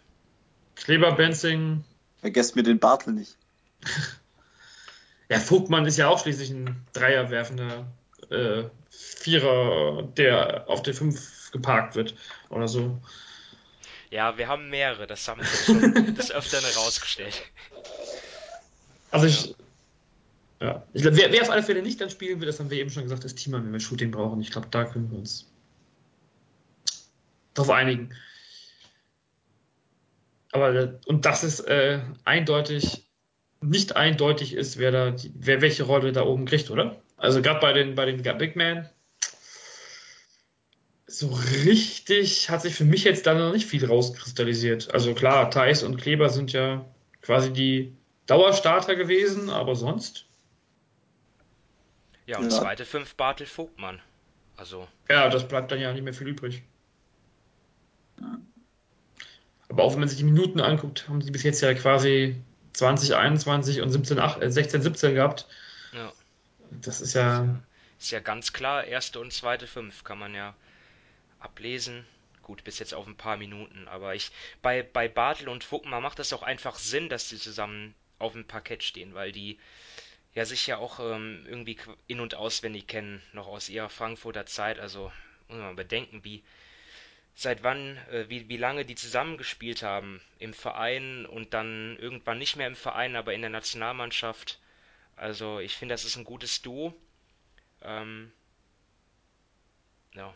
[0.76, 1.86] Kleber, Benzing.
[2.26, 3.38] Vergesst mir den Bartel nicht.
[5.30, 7.86] ja, Vogtmann ist ja auch schließlich ein Dreierwerfender
[8.32, 12.16] äh, Vierer, der auf der 5 geparkt wird
[12.50, 13.00] oder so.
[14.10, 17.44] Ja, wir haben mehrere, das haben wir schon des Öfteren herausgestellt.
[19.12, 19.56] Also ich,
[20.60, 20.84] ja.
[20.94, 22.90] Ich glaube, wer, wer, auf alle Fälle nicht dann spielen will, das haben wir eben
[22.90, 24.42] schon gesagt, ist Teamer, wenn wir Shooting brauchen.
[24.42, 25.46] Ich glaube, da können wir uns
[27.54, 28.16] darauf einigen.
[30.56, 33.10] Aber und das ist äh, eindeutig,
[33.60, 36.96] nicht eindeutig ist, wer da, wer welche Rolle da oben kriegt, oder?
[37.18, 38.90] Also gerade bei den, bei den Big Man,
[41.08, 41.28] so
[41.66, 44.94] richtig hat sich für mich jetzt da noch nicht viel rauskristallisiert.
[44.94, 46.86] Also klar, Thais und Kleber sind ja
[47.22, 47.94] quasi die
[48.26, 50.26] Dauerstarter gewesen, aber sonst.
[52.28, 52.62] Ja, und ja.
[52.62, 54.02] zweite fünf Bartel Vogtmann.
[54.56, 54.88] Also.
[55.10, 56.64] Ja, das bleibt dann ja nicht mehr viel übrig.
[59.70, 62.36] Aber auch wenn man sich die Minuten anguckt, haben sie bis jetzt ja quasi
[62.74, 65.48] 20, 21 und 17, 8, 16, 17 gehabt.
[65.94, 66.12] Ja.
[66.70, 67.62] Das ist ja.
[68.00, 70.56] Ist ja ganz klar, erste und zweite fünf kann man ja
[71.40, 72.06] ablesen.
[72.44, 74.30] Gut, bis jetzt auf ein paar Minuten, aber ich
[74.62, 78.46] bei, bei Bartel und Vogtmann macht das auch einfach Sinn, dass die zusammen auf dem
[78.46, 79.58] Parkett stehen, weil die
[80.36, 84.80] ja sich ja auch ähm, irgendwie in- und auswendig kennen, noch aus ihrer Frankfurter Zeit.
[84.80, 85.12] Also
[85.48, 86.44] muss man bedenken, wie
[87.36, 92.56] seit wann, äh, wie, wie lange die zusammengespielt haben im Verein und dann irgendwann nicht
[92.56, 94.60] mehr im Verein, aber in der Nationalmannschaft.
[95.16, 96.96] Also ich finde, das ist ein gutes Duo.
[97.82, 98.32] Ähm,
[100.14, 100.34] ja,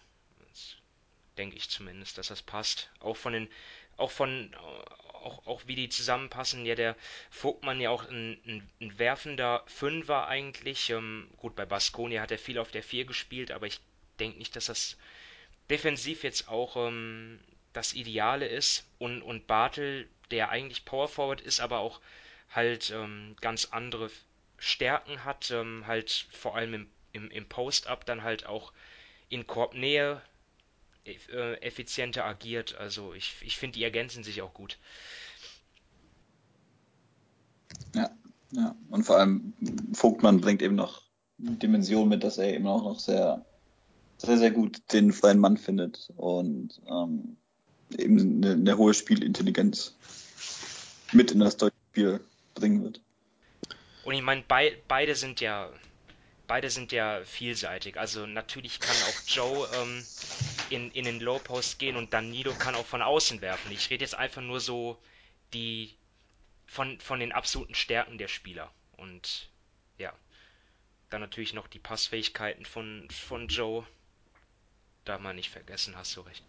[1.40, 2.92] denke ich zumindest, dass das passt.
[3.00, 3.50] Auch von den,
[3.98, 6.66] auch von, auch, auch wie die zusammenpassen.
[6.66, 6.96] Ja, der
[7.32, 10.90] Vogtmann ja auch ein, ein, ein werfender Fünfer eigentlich.
[10.90, 13.80] Ähm, gut, bei Baskonia hat er viel auf der Vier gespielt, aber ich
[14.20, 14.98] denke nicht, dass das
[15.70, 17.40] defensiv jetzt auch ähm,
[17.74, 18.86] das Ideale ist.
[18.98, 22.00] Und, und Bartel, der eigentlich Power Forward ist, aber auch
[22.50, 24.10] halt ähm, ganz andere
[24.58, 28.74] Stärken hat, ähm, halt vor allem im, im, im Post-Up dann halt auch
[29.30, 30.22] in Korbnähe
[31.06, 32.76] äh, effizienter agiert.
[32.76, 34.78] Also ich, ich finde, die ergänzen sich auch gut.
[37.96, 38.10] Ja,
[38.52, 38.76] ja.
[38.90, 39.54] Und vor allem
[39.94, 41.04] Vogtmann bringt eben noch
[41.38, 43.46] Dimension mit, dass er eben auch noch sehr
[44.20, 47.38] sehr, sehr gut den freien Mann findet und ähm,
[47.98, 49.96] eben eine, eine, hohe Spielintelligenz
[51.12, 52.20] mit in das deutsche Spiel
[52.54, 53.02] bringen wird.
[54.04, 55.72] Und ich meine, bei, beide sind ja
[56.50, 57.98] beide sind ja vielseitig.
[57.98, 60.04] Also natürlich kann auch Joe ähm,
[60.72, 63.72] in, in den Low Post gehen und Danilo kann auch von außen werfen.
[63.72, 64.98] Ich rede jetzt einfach nur so
[65.54, 65.96] die
[66.66, 68.72] von, von den absoluten Stärken der Spieler.
[68.98, 69.50] Und
[70.00, 70.12] ja,
[71.12, 73.86] dann natürlich noch die Passfähigkeiten von, von Joe
[75.10, 76.44] darf man nicht vergessen, hast du recht.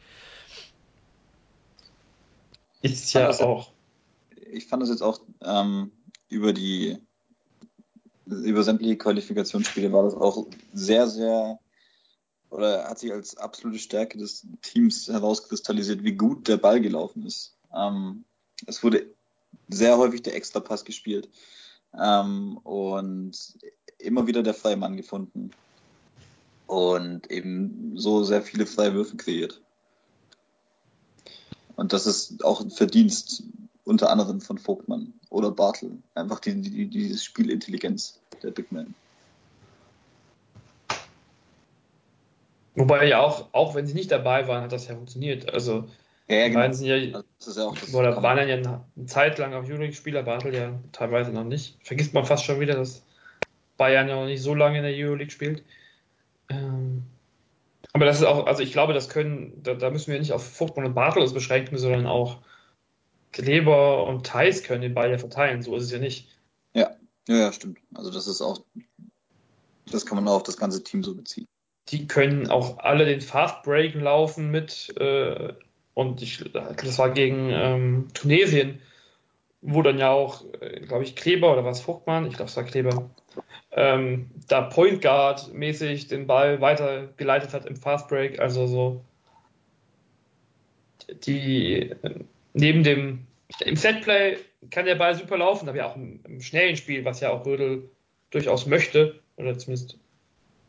[2.83, 3.73] Ist ja auch.
[4.53, 5.93] Ich fand das jetzt auch ähm,
[6.29, 6.99] über die
[8.27, 11.59] über sämtliche Qualifikationsspiele war das auch sehr, sehr
[12.51, 17.57] oder hat sich als absolute Stärke des Teams herauskristallisiert, wie gut der Ball gelaufen ist.
[17.75, 18.25] Ähm,
[18.67, 19.07] es wurde
[19.69, 21.29] sehr häufig der Extrapass gespielt.
[22.01, 23.33] ähm, und
[23.99, 25.51] immer wieder der freie Mann gefunden
[26.71, 29.61] und eben so sehr viele freie Würfe kreiert.
[31.75, 33.43] Und das ist auch ein Verdienst
[33.83, 35.99] unter anderem von Vogtmann oder Bartel.
[36.15, 38.95] Einfach die, die, diese Spielintelligenz der Big Man.
[42.77, 45.53] Wobei ja auch, auch wenn sie nicht dabei waren, hat das ja funktioniert.
[45.53, 45.89] Also
[46.29, 46.73] Ja, ja, die genau.
[46.73, 50.23] sind ja, Also das ist ja auch oder waren ja eine Zeit lang auch Euroleague-Spieler,
[50.23, 51.79] Bartel ja teilweise noch nicht.
[51.83, 53.03] Vergisst man fast schon wieder, dass
[53.77, 55.65] Bayern ja noch nicht so lange in der Euroleague spielt.
[56.51, 57.05] Ähm,
[57.93, 60.47] aber das ist auch, also ich glaube, das können, da, da müssen wir nicht auf
[60.47, 62.39] Vogtmann und Bartel uns beschränken, sondern auch
[63.33, 65.63] Kleber und Thais können den Ball ja verteilen.
[65.63, 66.29] So ist es ja nicht.
[67.29, 67.79] ja, ja, stimmt.
[67.95, 68.61] Also das ist auch,
[69.91, 71.47] das kann man auch auf das ganze Team so beziehen.
[71.89, 75.53] Die können auch alle den Fast Break laufen mit äh,
[75.95, 78.81] und ich, das war gegen ähm, Tunesien,
[79.63, 82.65] wo dann ja auch, äh, glaube ich, Kleber oder was Fruchtmann, ich glaube es war
[82.65, 83.11] Kleber,
[83.73, 89.05] ähm, da Point Guard mäßig den Ball weitergeleitet hat im Fast Break, also so
[91.27, 91.95] die
[92.53, 93.27] neben dem
[93.61, 94.39] im Setplay
[94.71, 97.45] kann der Ball super laufen, aber ja auch im, im schnellen Spiel, was ja auch
[97.45, 97.89] Rödel
[98.31, 99.99] durchaus möchte oder zumindest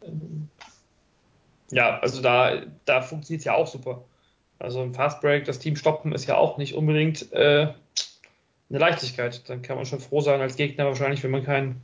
[0.03, 0.49] ähm,
[1.71, 4.03] ja, also da, da funktioniert es ja auch super.
[4.59, 7.73] Also im Fast Break das Team stoppen ist ja auch nicht unbedingt äh,
[8.71, 9.47] eine Leichtigkeit.
[9.49, 11.81] Dann kann man schon froh sein als Gegner wahrscheinlich, wenn man keinen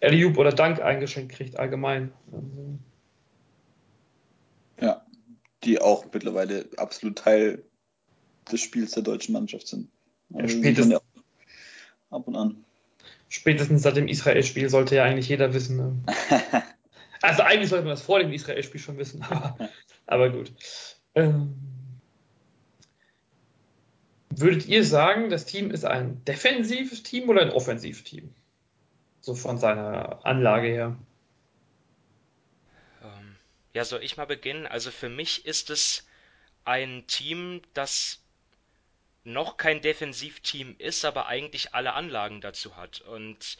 [0.00, 2.12] Alley-Oop oder Dank eingeschenkt kriegt allgemein.
[2.32, 2.78] Also,
[4.80, 5.04] Ja,
[5.64, 7.62] die auch mittlerweile absolut Teil
[8.50, 9.88] des Spiels der deutschen Mannschaft sind.
[10.30, 11.00] Ja, Also spätestens- ja
[12.10, 12.64] ab und an.
[13.28, 15.76] spätestens seit dem Israel-Spiel sollte ja eigentlich jeder wissen.
[15.76, 15.94] Ne?
[17.24, 19.56] Also eigentlich sollte man das vor dem Israel-Spiel schon wissen, aber,
[20.06, 20.52] aber gut.
[21.14, 21.54] Ähm,
[24.40, 28.34] würdet ihr sagen, das Team ist ein defensives Team oder ein offensives Team?
[29.20, 30.96] So von seiner Anlage her.
[33.02, 33.36] Ähm,
[33.72, 34.66] ja, soll ich mal beginnen?
[34.66, 36.06] Also für mich ist es
[36.64, 38.20] ein Team, das
[39.24, 43.00] noch kein Defensivteam ist, aber eigentlich alle Anlagen dazu hat.
[43.02, 43.56] Und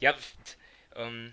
[0.00, 0.14] ja,
[0.96, 1.32] ähm,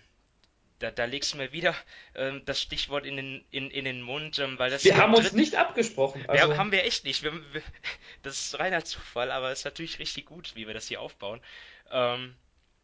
[0.80, 1.76] da, da legst du mir wieder
[2.16, 5.32] ähm, das Stichwort in den, in, in den Mund, ähm, weil das Wir haben uns
[5.34, 6.24] nicht abgesprochen.
[6.28, 7.24] Also, haben, haben wir echt nicht.
[7.24, 7.63] Wir, wir,
[8.24, 11.42] das ist reiner Zufall, aber es ist natürlich richtig gut, wie wir das hier aufbauen.
[11.92, 12.36] Ähm,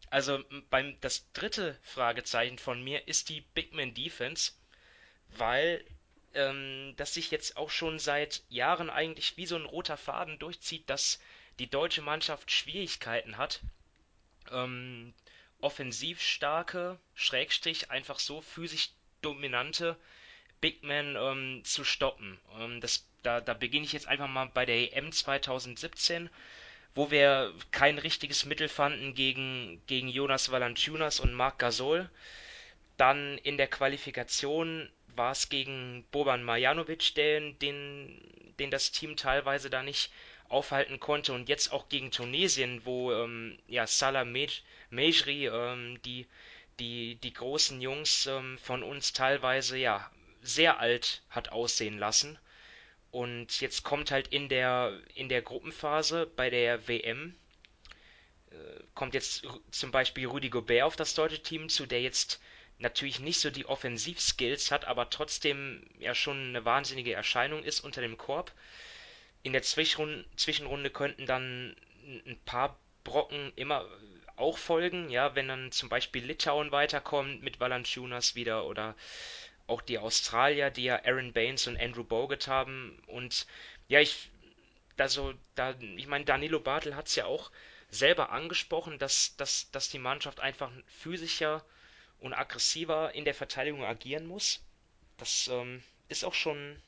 [0.09, 4.51] also beim das dritte Fragezeichen von mir ist die Big Man Defense,
[5.37, 5.83] weil
[6.35, 10.89] ähm, das sich jetzt auch schon seit Jahren eigentlich wie so ein roter Faden durchzieht,
[10.89, 11.19] dass
[11.59, 13.61] die deutsche Mannschaft Schwierigkeiten hat,
[14.51, 15.13] ähm,
[15.63, 18.89] offensiv starke, Schrägstrich einfach so physisch
[19.21, 19.97] dominante
[20.61, 22.39] Big Men ähm, zu stoppen.
[22.59, 26.29] Ähm, das, da, da beginne ich jetzt einfach mal bei der EM 2017,
[26.95, 32.09] wo wir kein richtiges Mittel fanden gegen, gegen Jonas Valanciunas und Marc Gasol.
[32.97, 38.21] Dann in der Qualifikation war es gegen Boban Marjanovic, den, den,
[38.59, 40.11] den das Team teilweise da nicht
[40.53, 41.33] aufhalten konnte.
[41.33, 44.61] Und jetzt auch gegen Tunesien, wo ähm, ja, Salah Mej-
[44.91, 46.27] Mejri ähm, die,
[46.79, 50.09] die, die großen Jungs ähm, von uns teilweise ja
[50.41, 52.39] sehr alt hat aussehen lassen.
[53.11, 57.35] Und jetzt kommt halt in der, in der Gruppenphase bei der WM,
[58.51, 58.55] äh,
[58.95, 62.41] kommt jetzt zum Beispiel Rüdi Gobert auf das deutsche Team zu, der jetzt
[62.79, 68.01] natürlich nicht so die Offensivskills hat, aber trotzdem ja schon eine wahnsinnige Erscheinung ist unter
[68.01, 68.51] dem Korb.
[69.43, 71.75] In der Zwischenrunde, Zwischenrunde könnten dann
[72.25, 73.85] ein paar Brocken immer
[74.35, 78.95] auch folgen, ja, wenn dann zum Beispiel Litauen weiterkommt mit Valanciunas wieder oder
[79.67, 83.01] auch die Australier, die ja Aaron Baines und Andrew Bogut haben.
[83.07, 83.47] Und
[83.87, 84.31] ja, ich,
[84.97, 87.51] also, da, ich meine, Danilo Bartel hat es ja auch
[87.89, 91.63] selber angesprochen, dass, dass, dass die Mannschaft einfach physischer
[92.19, 94.63] und aggressiver in der Verteidigung agieren muss.
[95.17, 96.81] Das ähm, ist auch schon,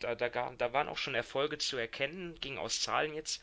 [0.00, 3.42] da, da, da waren auch schon Erfolge zu erkennen, gegen Australien jetzt.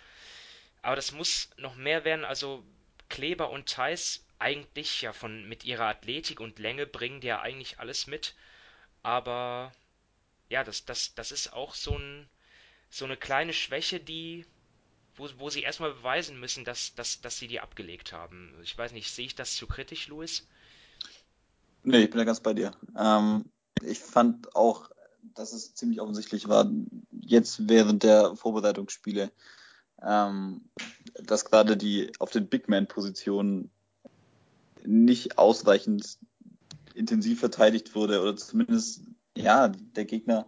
[0.82, 2.26] Aber das muss noch mehr werden.
[2.26, 2.64] Also
[3.10, 7.80] Kleber und Theis eigentlich ja von mit ihrer Athletik und Länge bringen die ja eigentlich
[7.80, 8.36] alles mit.
[9.04, 9.72] Aber
[10.50, 12.28] ja, das, das, das ist auch so ein,
[12.90, 14.46] so eine kleine Schwäche, die,
[15.16, 18.54] wo, wo sie erstmal beweisen müssen, dass, dass, dass sie die abgelegt haben.
[18.64, 20.48] Ich weiß nicht, sehe ich das zu kritisch, Luis?
[21.84, 22.72] Nee, ich bin da ganz bei dir.
[22.98, 23.46] Ähm,
[23.82, 24.90] ich fand auch,
[25.36, 26.70] dass es ziemlich offensichtlich war,
[27.12, 29.32] jetzt während der Vorbereitungsspiele,
[30.02, 30.62] ähm,
[31.24, 33.72] dass gerade die auf den Big Man-Positionen
[34.86, 36.18] nicht ausreichend
[36.94, 39.04] intensiv verteidigt wurde oder zumindest,
[39.36, 40.48] ja, der Gegner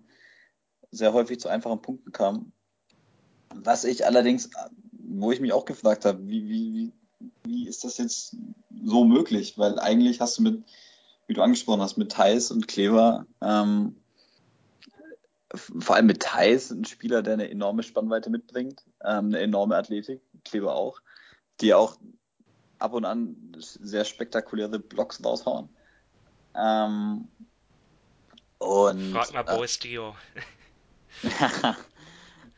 [0.92, 2.52] sehr häufig zu einfachen Punkten kam.
[3.54, 4.50] Was ich allerdings,
[4.92, 6.92] wo ich mich auch gefragt habe, wie, wie,
[7.44, 8.36] wie, ist das jetzt
[8.84, 10.64] so möglich, weil eigentlich hast du mit,
[11.28, 13.96] wie du angesprochen hast, mit Thais und Kleber, ähm,
[15.56, 20.22] vor allem mit Thais ein Spieler, der eine enorme Spannweite mitbringt, ähm, eine enorme Athletik,
[20.46, 21.00] Kleber auch,
[21.62, 21.98] die auch
[22.78, 25.70] ab und an sehr spektakuläre Blocks raushauen.
[26.56, 27.28] Ähm,
[28.60, 30.16] und, Frag mal Boris äh, Dio.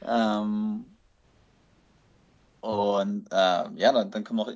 [0.06, 0.86] ähm,
[2.62, 4.52] und äh, ja, dann, dann kommen noch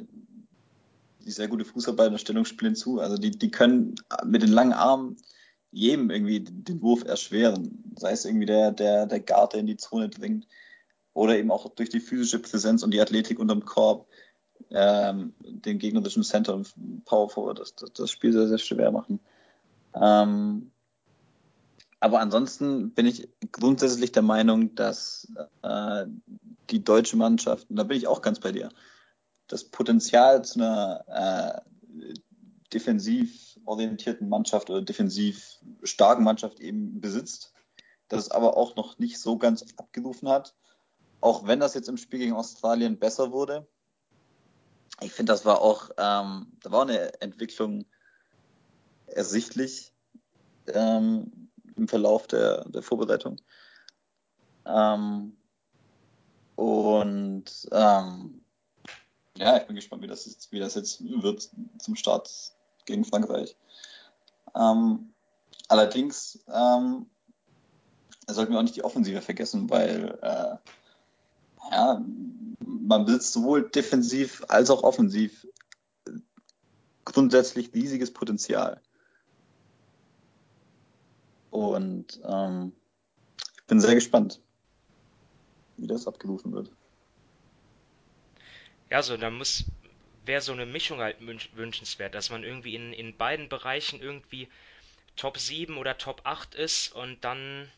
[1.26, 3.00] die sehr gute Fußarbeit und Stellungsspiel hinzu.
[3.00, 5.18] Also die, die können mit den langen Armen
[5.76, 7.84] jedem irgendwie den Wurf erschweren.
[7.98, 10.48] Sei es irgendwie der, der, der Guard, der in die Zone dringt,
[11.14, 14.08] oder eben auch durch die physische Präsenz und die Athletik unterm Korb
[14.72, 16.74] ähm, den gegnerischen Center und
[17.06, 19.20] Power Forward das, das, das Spiel sehr, sehr schwer machen.
[19.94, 20.72] Ähm,
[22.00, 26.06] aber ansonsten bin ich grundsätzlich der Meinung, dass äh,
[26.70, 28.70] die deutsche Mannschaft, und da bin ich auch ganz bei dir,
[29.48, 32.12] das Potenzial zu einer äh,
[32.74, 37.54] defensiv orientierten Mannschaft oder defensiv starken Mannschaft eben besitzt,
[38.08, 40.56] das aber auch noch nicht so ganz abgerufen hat.
[41.22, 43.68] Auch wenn das jetzt im Spiel gegen Australien besser wurde.
[45.02, 47.86] Ich finde, das war auch, ähm, da war eine Entwicklung
[49.08, 49.92] ersichtlich
[50.68, 53.38] ähm, im Verlauf der, der Vorbereitung.
[54.66, 55.36] Ähm,
[56.56, 58.42] und ähm,
[59.38, 61.50] ja, ich bin gespannt, wie das, jetzt, wie das jetzt wird
[61.80, 62.55] zum Start
[62.86, 63.56] gegen Frankreich.
[64.56, 65.14] Ähm,
[65.68, 67.08] allerdings ähm,
[68.28, 70.56] sollten wir auch nicht die Offensive vergessen, weil äh,
[71.72, 72.04] ja,
[72.60, 75.48] man besitzt sowohl defensiv als auch offensiv
[77.04, 78.82] grundsätzlich riesiges Potenzial.
[81.52, 82.74] Und ähm,
[83.58, 84.42] ich bin sehr gespannt,
[85.78, 86.70] wie das abgerufen wird.
[88.90, 89.64] Ja, so, da muss,
[90.28, 94.48] wäre so eine Mischung halt wünschenswert, dass man irgendwie in, in beiden Bereichen irgendwie
[95.16, 97.72] Top 7 oder Top 8 ist und dann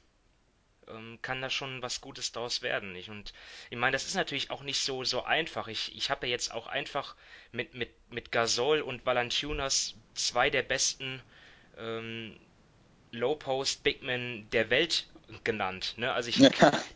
[0.88, 2.96] ähm, kann da schon was Gutes daraus werden.
[2.96, 3.34] Ich, und
[3.70, 5.68] ich meine, das ist natürlich auch nicht so, so einfach.
[5.68, 7.16] Ich, ich habe ja jetzt auch einfach
[7.52, 11.22] mit, mit, mit Gasol und Valanciunas zwei der besten
[11.78, 12.40] ähm,
[13.12, 15.08] Low-Post Bigmen der Welt
[15.44, 15.94] genannt.
[15.98, 16.12] Ne?
[16.12, 16.38] Also ich,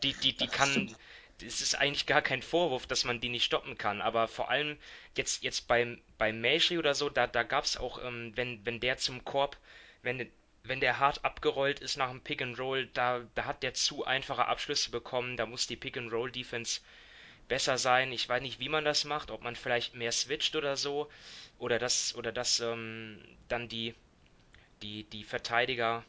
[0.04, 0.96] die, die, die kann,
[1.44, 4.78] es ist eigentlich gar kein Vorwurf, dass man die nicht stoppen kann, aber vor allem
[5.16, 8.80] jetzt, jetzt beim, bei Mashri oder so, da, da gab es auch, ähm, wenn, wenn
[8.80, 9.58] der zum Korb,
[10.04, 10.30] wenn,
[10.64, 14.06] wenn der hart abgerollt ist nach dem Pick and Roll, da, da hat der zu
[14.06, 16.82] einfache Abschlüsse bekommen, da muss die Pick and Roll Defense
[17.48, 18.12] besser sein.
[18.12, 21.10] Ich weiß nicht, wie man das macht, ob man vielleicht mehr switcht oder so,
[21.58, 23.94] oder dass, oder dass ähm, dann die,
[24.82, 26.04] die, die Verteidiger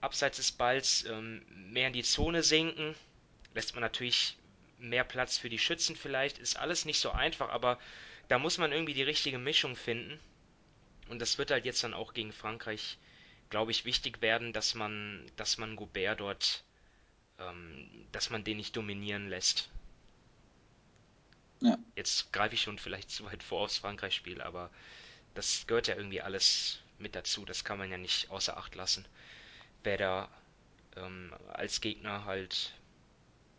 [0.00, 2.94] abseits des Balls ähm, mehr in die Zone sinken.
[3.54, 4.36] Lässt man natürlich
[4.78, 6.38] mehr Platz für die Schützen vielleicht.
[6.38, 7.78] Ist alles nicht so einfach, aber
[8.28, 10.18] da muss man irgendwie die richtige Mischung finden.
[11.08, 12.98] Und das wird halt jetzt dann auch gegen Frankreich,
[13.50, 16.64] glaube ich, wichtig werden, dass man, dass man Gobert dort,
[17.38, 19.68] ähm, dass man den nicht dominieren lässt.
[21.60, 21.78] Ja.
[21.94, 24.70] Jetzt greife ich schon vielleicht zu weit vor aufs Frankreich-Spiel, aber
[25.34, 27.44] das gehört ja irgendwie alles mit dazu.
[27.44, 29.06] Das kann man ja nicht außer Acht lassen.
[29.82, 30.28] Wer da
[30.96, 32.72] ähm, als Gegner halt,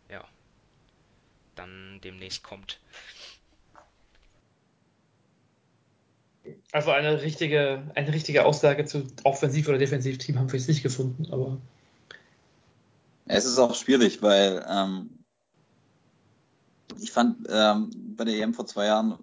[0.08, 0.26] ja,
[1.56, 2.78] dann demnächst kommt.
[6.70, 11.26] Also eine richtige, eine richtige Aussage zu Offensiv- oder Defensivteam haben wir jetzt nicht gefunden,
[11.32, 11.58] aber.
[13.26, 15.10] Es ist auch schwierig, weil ähm,
[17.00, 19.18] ich fand ähm, bei der EM vor zwei Jahren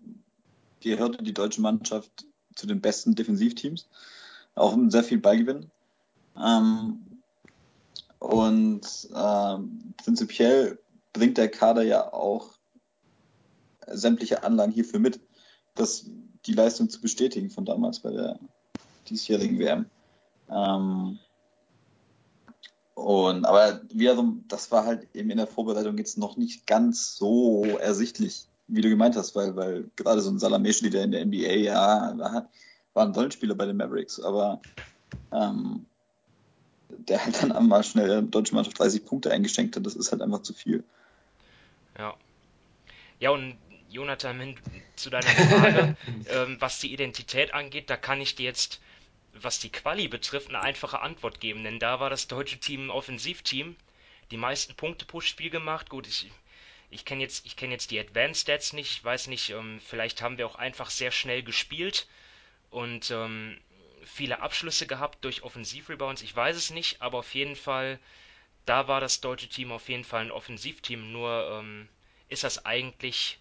[0.81, 2.25] gehörte die deutsche Mannschaft
[2.55, 3.87] zu den besten Defensivteams,
[4.55, 5.71] auch mit sehr viel Ballgewinn.
[6.37, 6.99] Ähm,
[8.19, 8.81] und
[9.13, 9.57] äh,
[10.03, 10.79] prinzipiell
[11.13, 12.57] bringt der Kader ja auch
[13.87, 15.19] sämtliche Anlagen hierfür mit,
[15.75, 16.05] das,
[16.45, 18.39] die Leistung zu bestätigen von damals bei der
[19.09, 19.85] diesjährigen WM.
[20.49, 21.19] Ähm,
[22.95, 27.63] und aber wiederum, das war halt eben in der Vorbereitung jetzt noch nicht ganz so
[27.79, 31.55] ersichtlich, wie du gemeint hast, weil, weil gerade so ein Salameschli, der in der NBA,
[31.55, 32.49] ja, war,
[32.93, 34.61] war ein Rollenspieler bei den Mavericks, aber
[35.31, 35.85] ähm,
[36.89, 40.21] der halt dann einmal schnell der deutschen Mannschaft 30 Punkte eingeschenkt hat, das ist halt
[40.21, 40.83] einfach zu viel.
[41.97, 42.17] Ja.
[43.19, 43.57] Ja, und
[43.89, 44.59] Jonathan,
[44.95, 45.95] zu deiner Frage,
[46.29, 48.81] ähm, was die Identität angeht, da kann ich dir jetzt,
[49.33, 52.89] was die Quali betrifft, eine einfache Antwort geben, denn da war das deutsche Team ein
[52.89, 53.75] Offensivteam,
[54.31, 55.89] die meisten Punkte pro Spiel gemacht.
[55.89, 56.31] Gut, ich,
[56.89, 60.37] ich kenne jetzt, kenn jetzt die Advanced Stats nicht, ich weiß nicht, ähm, vielleicht haben
[60.37, 62.07] wir auch einfach sehr schnell gespielt
[62.71, 63.59] und ähm,
[64.03, 67.99] viele Abschlüsse gehabt durch Offensivrebounds, ich weiß es nicht, aber auf jeden Fall
[68.65, 71.89] da war das deutsche Team auf jeden Fall ein Offensivteam, nur ähm,
[72.29, 73.39] ist das eigentlich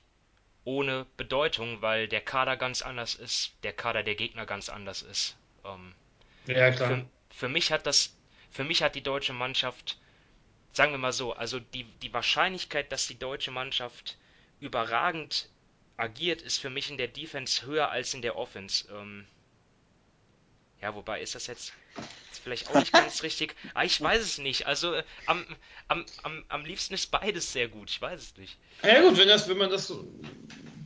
[0.64, 5.36] ohne Bedeutung, weil der Kader ganz anders ist, der Kader der Gegner ganz anders ist.
[5.64, 5.94] Ähm,
[6.46, 6.88] ja, klar.
[6.88, 8.16] Für, für mich hat das,
[8.50, 9.98] für mich hat die deutsche Mannschaft,
[10.72, 14.18] sagen wir mal so, also die, die Wahrscheinlichkeit, dass die deutsche Mannschaft
[14.60, 15.48] überragend
[15.96, 18.88] agiert, ist für mich in der Defense höher als in der Offense.
[18.92, 19.26] Ähm,
[20.82, 21.72] ja, wobei ist das jetzt
[22.42, 23.54] vielleicht auch nicht ganz richtig.
[23.74, 24.66] Ah, ich weiß es nicht.
[24.66, 25.46] Also äh, am,
[25.88, 27.88] am, am, am liebsten ist beides sehr gut.
[27.88, 28.58] Ich weiß es nicht.
[28.82, 29.94] Ja gut, wenn das, wenn man das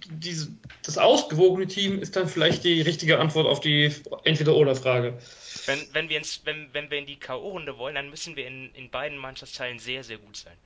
[0.09, 0.49] diese,
[0.83, 3.93] das ausgewogene Team ist dann vielleicht die richtige Antwort auf die
[4.25, 5.19] Entweder-Oder-Frage.
[5.65, 8.73] Wenn, wenn, wir ins, wenn, wenn wir in die K.O.-Runde wollen, dann müssen wir in,
[8.75, 10.57] in beiden Mannschaftsteilen sehr, sehr gut sein.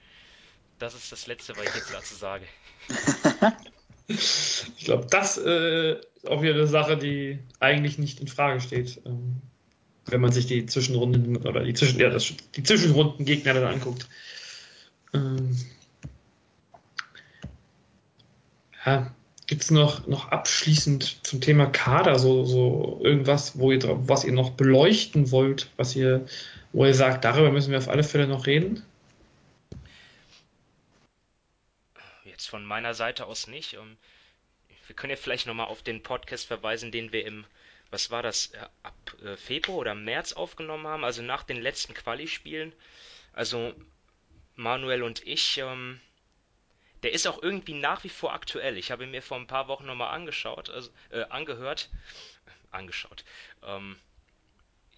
[0.78, 2.46] Das ist das Letzte, was ich jetzt dazu sage.
[4.10, 9.00] ich glaube, das äh, ist auch wieder eine Sache, die eigentlich nicht in Frage steht.
[9.06, 9.40] Ähm,
[10.06, 14.08] wenn man sich die Zwischenrunden oder die, Zwischen, ja, das, die Zwischenrunden-Gegner dann anguckt.
[15.14, 15.56] Ähm,
[18.84, 19.14] ja,
[19.46, 24.32] Gibt es noch, noch abschließend zum Thema Kader so, so irgendwas, wo ihr, was ihr
[24.32, 26.24] noch beleuchten wollt, was ihr,
[26.72, 28.82] wo ihr sagt, darüber müssen wir auf alle Fälle noch reden?
[32.40, 33.74] Jetzt von meiner Seite aus nicht.
[33.74, 33.98] Ähm,
[34.86, 37.44] wir können ja vielleicht nochmal auf den Podcast verweisen, den wir im,
[37.90, 41.92] was war das, äh, ab äh, Februar oder März aufgenommen haben, also nach den letzten
[41.92, 42.72] Quali-Spielen.
[43.34, 43.74] Also
[44.56, 46.00] Manuel und ich, ähm,
[47.02, 48.78] der ist auch irgendwie nach wie vor aktuell.
[48.78, 51.90] Ich habe ihn mir vor ein paar Wochen nochmal angeschaut, also, äh, angehört,
[52.70, 53.22] angeschaut.
[53.62, 54.00] Ähm,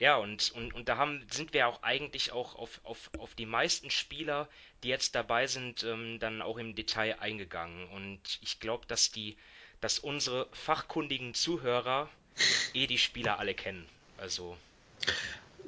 [0.03, 3.47] ja, und, und, und da haben, sind wir auch eigentlich auch auf, auf, auf die
[3.47, 4.49] meisten Spieler,
[4.83, 7.89] die jetzt dabei sind, ähm, dann auch im Detail eingegangen.
[7.91, 9.37] Und ich glaube, dass die,
[9.81, 12.09] dass unsere fachkundigen Zuhörer
[12.75, 13.89] eh die Spieler alle kennen.
[14.19, 14.57] Also.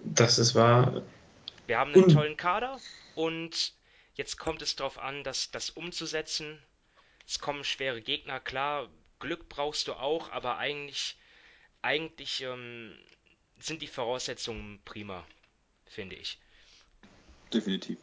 [0.03, 1.03] Das ist wahr.
[1.68, 2.80] Wir haben einen tollen Kader
[3.14, 3.72] und
[4.14, 6.62] Jetzt kommt es darauf an, das, das umzusetzen.
[7.26, 11.16] Es kommen schwere Gegner, klar, Glück brauchst du auch, aber eigentlich,
[11.82, 12.97] eigentlich ähm,
[13.61, 15.25] sind die Voraussetzungen prima,
[15.87, 16.39] finde ich.
[17.53, 17.99] Definitiv.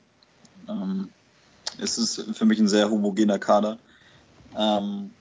[0.67, 1.09] Ähm,
[1.77, 3.79] es ist für mich ein sehr homogener Kader.
[4.57, 5.11] Ähm,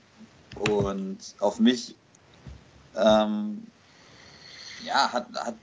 [0.55, 1.95] und auf mich
[2.95, 3.67] ähm,
[4.85, 5.55] ja, hat, hat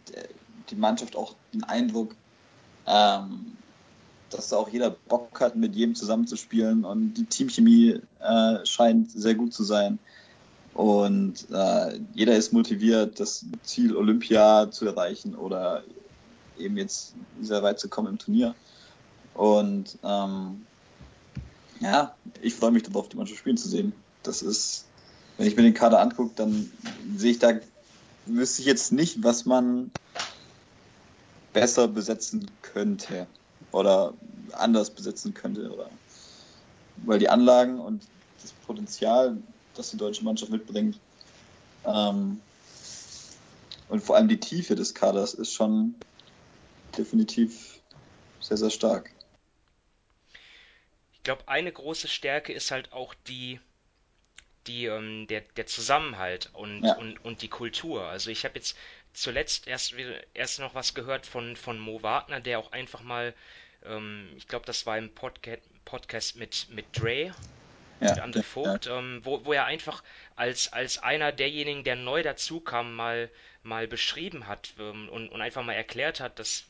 [0.71, 2.15] die Mannschaft auch den Eindruck,
[2.87, 3.57] ähm,
[4.31, 9.35] dass da auch jeder Bock hat, mit jedem zusammenzuspielen und die Teamchemie äh, scheint sehr
[9.35, 9.99] gut zu sein.
[10.79, 15.83] Und äh, jeder ist motiviert, das Ziel Olympia zu erreichen oder
[16.57, 18.55] eben jetzt sehr weit zu kommen im Turnier.
[19.35, 20.65] Und ähm,
[21.81, 23.93] ja, ich freue mich darauf, die Mannschaft spielen zu sehen.
[24.23, 24.85] Das ist,
[25.37, 26.71] wenn ich mir den Kader angucke, dann
[27.17, 27.55] sehe ich da,
[28.27, 29.91] wüsste ich jetzt nicht, was man
[31.53, 33.27] besser besetzen könnte
[33.73, 34.15] oder
[34.53, 35.73] anders besetzen könnte.
[35.73, 35.91] Oder,
[37.05, 38.05] weil die Anlagen und
[38.41, 39.39] das Potenzial,
[39.79, 40.99] das die deutsche Mannschaft mitbringt,
[41.85, 42.41] ähm,
[43.89, 45.95] und vor allem die Tiefe des Kaders ist schon
[46.97, 47.81] definitiv
[48.41, 49.11] sehr, sehr stark.
[51.15, 53.61] Ich glaube, eine große Stärke ist halt auch die,
[54.67, 56.97] die, ähm, der, der Zusammenhalt und, ja.
[56.97, 58.05] und, und die Kultur.
[58.05, 58.77] Also ich habe jetzt
[59.15, 59.95] zuletzt erst,
[60.35, 63.35] erst noch was gehört von, von Mo Wagner, der auch einfach mal
[63.85, 65.53] ähm, ich glaube, das war im Podca
[65.85, 67.33] Podcast mit, mit Dre,
[68.01, 68.99] ja, André Vogt, ja.
[68.99, 70.03] ähm, wo, wo er einfach
[70.37, 73.31] als, als einer derjenigen, der neu dazukam, mal,
[73.63, 76.67] mal beschrieben hat ähm, und, und einfach mal erklärt hat, dass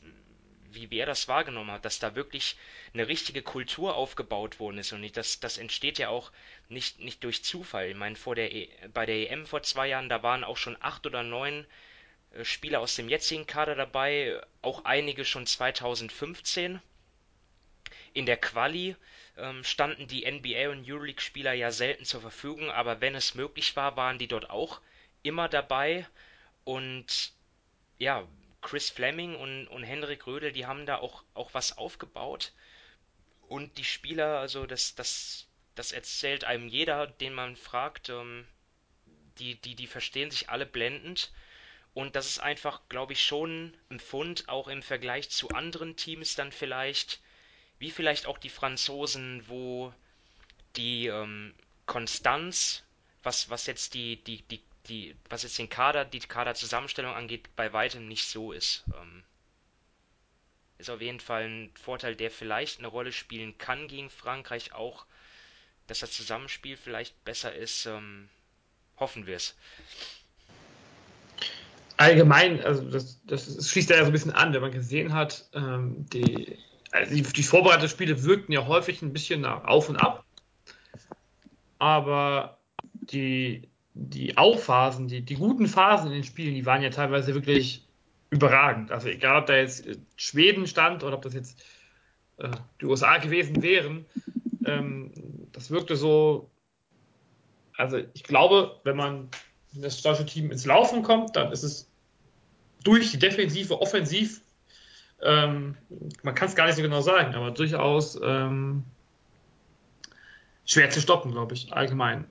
[0.73, 2.55] wie, wie er das wahrgenommen hat, dass da wirklich
[2.93, 4.91] eine richtige Kultur aufgebaut worden ist.
[4.91, 6.31] Und das, das entsteht ja auch
[6.67, 7.89] nicht, nicht durch Zufall.
[7.89, 10.77] Ich meine, vor der e bei der EM vor zwei Jahren, da waren auch schon
[10.79, 11.65] acht oder neun
[12.33, 16.81] äh, Spieler aus dem jetzigen Kader dabei, auch einige schon 2015.
[18.13, 18.95] In der Quali
[19.63, 24.17] standen die NBA und Euroleague-Spieler ja selten zur Verfügung, aber wenn es möglich war, waren
[24.17, 24.81] die dort auch
[25.23, 26.07] immer dabei.
[26.63, 27.31] Und
[27.97, 28.27] ja,
[28.61, 32.53] Chris Fleming und, und Henrik Rödel, die haben da auch, auch was aufgebaut.
[33.47, 38.45] Und die Spieler, also das, das, das erzählt einem jeder, den man fragt, ähm,
[39.39, 41.31] die, die, die verstehen sich alle blendend.
[41.93, 46.35] Und das ist einfach, glaube ich, schon ein Fund, auch im Vergleich zu anderen Teams
[46.35, 47.21] dann vielleicht,
[47.79, 49.93] wie vielleicht auch die Franzosen, wo
[50.75, 51.53] die ähm,
[51.85, 52.83] Konstanz,
[53.23, 57.73] was, was jetzt die, die, die, die, was jetzt den Kader, die Kaderzusammenstellung angeht, bei
[57.73, 58.83] weitem nicht so ist.
[58.99, 59.23] Ähm,
[60.77, 65.05] ist auf jeden Fall ein Vorteil, der vielleicht eine Rolle spielen kann gegen Frankreich auch,
[65.87, 67.85] dass das Zusammenspiel vielleicht besser ist.
[67.85, 68.29] Ähm,
[68.97, 69.55] hoffen wir es.
[71.97, 76.05] Allgemein, also das, das, schließt ja so ein bisschen an, wenn man gesehen hat, ähm,
[76.13, 76.57] die
[76.91, 80.23] also die, die Vorbereitungsspiele wirkten ja häufig ein bisschen auf und ab.
[81.77, 87.33] Aber die, die Aufphasen, die, die guten Phasen in den Spielen, die waren ja teilweise
[87.33, 87.85] wirklich
[88.29, 88.91] überragend.
[88.91, 91.63] Also egal, ob da jetzt Schweden stand oder ob das jetzt
[92.37, 92.49] äh,
[92.81, 94.05] die USA gewesen wären,
[94.65, 95.11] ähm,
[95.51, 96.49] das wirkte so.
[97.77, 99.29] Also ich glaube, wenn man
[99.73, 101.89] das deutsche Team ins Laufen kommt, dann ist es
[102.83, 104.41] durch die Defensive, offensiv,
[105.21, 105.75] ähm,
[106.23, 108.83] man kann es gar nicht so genau sagen, aber durchaus ähm,
[110.65, 112.25] schwer zu stoppen, glaube ich, allgemein.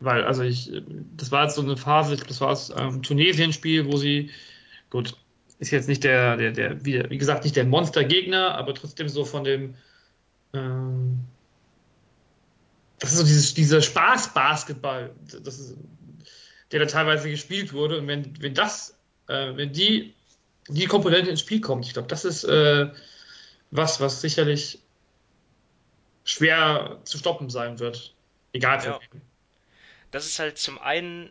[0.00, 0.72] Weil, also ich,
[1.16, 4.30] das war jetzt so eine Phase, das war das ähm, Tunesien-Spiel, wo sie,
[4.88, 5.14] gut,
[5.58, 9.44] ist jetzt nicht der, der, der wie, gesagt, nicht der Monstergegner, aber trotzdem so von
[9.44, 9.74] dem,
[10.54, 11.20] ähm,
[12.98, 15.10] das ist so dieses, dieser Spaß-Basketball,
[16.72, 17.98] der da teilweise gespielt wurde.
[17.98, 18.96] Und wenn, wenn das,
[19.28, 20.14] äh, wenn die,
[20.70, 22.88] die Komponente ins Spiel kommt, ich glaube, das ist äh,
[23.70, 24.80] was, was sicherlich
[26.24, 28.14] schwer zu stoppen sein wird.
[28.52, 29.00] Egal für Ja.
[29.12, 29.22] wen.
[30.10, 31.30] Das ist halt zum einen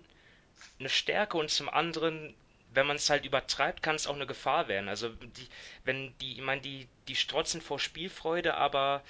[0.79, 2.33] eine Stärke und zum anderen,
[2.73, 4.89] wenn man es halt übertreibt, kann es auch eine Gefahr werden.
[4.89, 5.47] Also die,
[5.85, 9.03] wenn die, ich meine, die, die strotzen vor Spielfreude, aber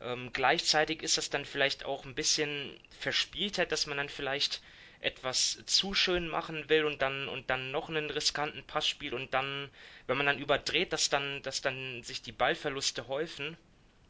[0.00, 4.62] ähm, gleichzeitig ist das dann vielleicht auch ein bisschen Verspieltheit, dass man dann vielleicht
[5.00, 9.32] etwas zu schön machen will und dann und dann noch einen riskanten Pass spielt und
[9.32, 9.68] dann,
[10.06, 13.56] wenn man dann überdreht, dass dann, dass dann sich die Ballverluste häufen.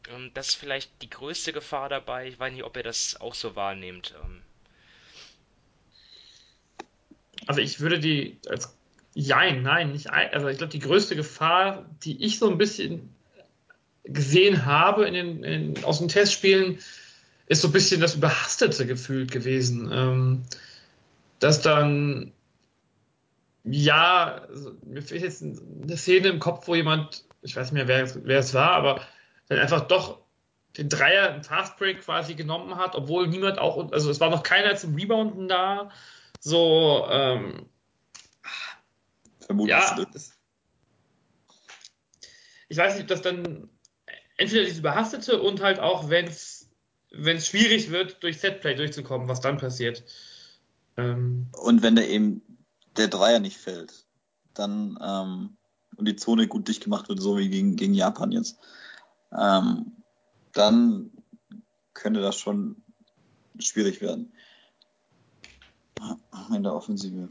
[0.09, 2.27] Ähm, das ist vielleicht die größte Gefahr dabei.
[2.27, 4.15] Ich weiß nicht, ob ihr das auch so wahrnehmt.
[4.23, 4.41] Ähm,
[7.47, 8.75] Also ich würde die als
[9.15, 13.09] Jein, nein, nicht ein, also ich glaube, die größte Gefahr, die ich so ein bisschen
[14.03, 16.77] gesehen habe in den, in, aus den Testspielen,
[17.47, 19.89] ist so ein bisschen das Überhastete gefühlt gewesen.
[19.91, 20.43] Ähm,
[21.39, 22.33] dass dann,
[23.63, 27.87] ja, also mir fehlt jetzt eine Szene im Kopf, wo jemand, ich weiß nicht mehr,
[27.87, 29.01] wer, wer es war, aber
[29.47, 30.21] dann einfach doch
[30.77, 34.75] den Dreier im Fastbreak quasi genommen hat, obwohl niemand auch, also es war noch keiner
[34.75, 35.89] zum Rebounden da.
[36.39, 37.65] So, ähm,
[39.39, 39.71] Vermutlich.
[39.71, 40.37] ja, das,
[42.69, 43.69] ich weiß nicht, ob das dann
[44.37, 46.59] entweder dieses Überhastete und halt auch, wenn es
[47.11, 50.03] wenn es schwierig wird, durch Setplay durchzukommen, was dann passiert.
[50.99, 52.41] Ähm, Und wenn der eben
[52.97, 54.05] der Dreier nicht fällt,
[54.53, 55.57] dann ähm,
[55.95, 58.57] und die Zone gut dicht gemacht wird, so wie gegen, gegen Japan jetzt,
[59.37, 59.91] ähm,
[60.53, 61.11] dann
[61.93, 62.81] könnte das schon
[63.59, 64.31] schwierig werden.
[66.53, 67.29] In der Offensive.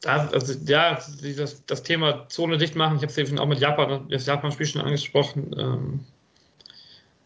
[0.00, 0.98] Da, also, ja,
[1.36, 4.66] das, das Thema Zone dicht machen, ich habe es eben auch mit Japan, das Japan-Spiel
[4.66, 5.54] schon angesprochen.
[5.58, 6.06] Ähm,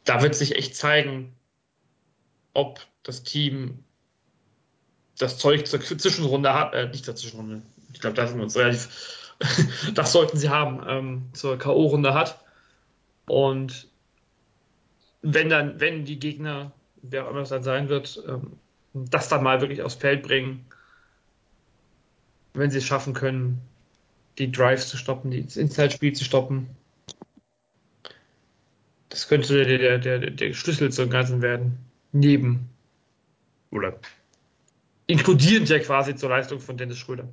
[0.05, 1.35] da wird sich echt zeigen,
[2.53, 3.85] ob das Team
[5.19, 7.63] das Zeug zur Zwischenrunde hat, äh, nicht zur Zwischenrunde.
[7.93, 9.35] Ich glaube, da sind wir uns relativ,
[9.95, 12.41] das sollten sie haben, ähm, zur K.O.-Runde hat.
[13.27, 13.89] Und
[15.23, 16.73] wenn dann, wenn die Gegner,
[17.03, 18.59] wer auch immer es dann sein wird, ähm,
[18.93, 20.67] das dann mal wirklich aufs Feld bringen,
[22.55, 23.61] wenn sie es schaffen können,
[24.39, 26.69] die Drives zu stoppen, die, das Inside-Spiel zu stoppen.
[29.11, 31.79] Das könnte der, der, der, der Schlüssel zum Ganzen werden.
[32.13, 32.69] Neben
[33.71, 33.99] oder
[35.07, 37.29] inkludierend ja quasi zur Leistung von Dennis Schröder.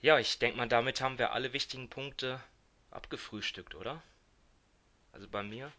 [0.00, 2.40] ja, ich denke mal, damit haben wir alle wichtigen Punkte
[2.90, 4.02] abgefrühstückt, oder?
[5.12, 5.72] Also bei mir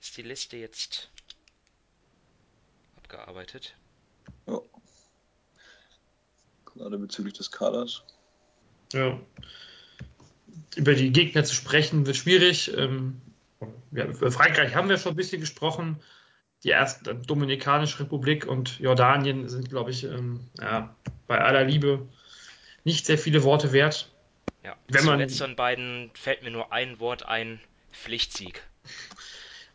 [0.00, 1.10] ist die Liste jetzt
[2.96, 3.74] abgearbeitet.
[4.46, 4.60] Ja.
[6.64, 8.02] Gerade bezüglich des Kaders.
[8.92, 9.18] Ja.
[10.76, 12.72] Über die Gegner zu sprechen wird schwierig.
[12.76, 13.20] Ähm,
[13.90, 16.00] ja, über Frankreich haben wir schon ein bisschen gesprochen.
[16.64, 20.94] Die erste Dominikanische Republik und Jordanien sind, glaube ich, ähm, ja,
[21.26, 22.08] bei aller Liebe
[22.84, 24.10] nicht sehr viele Worte wert.
[24.64, 27.60] Ja, Wenn man- letzteren beiden fällt mir nur ein Wort ein:
[27.92, 28.62] Pflichtsieg.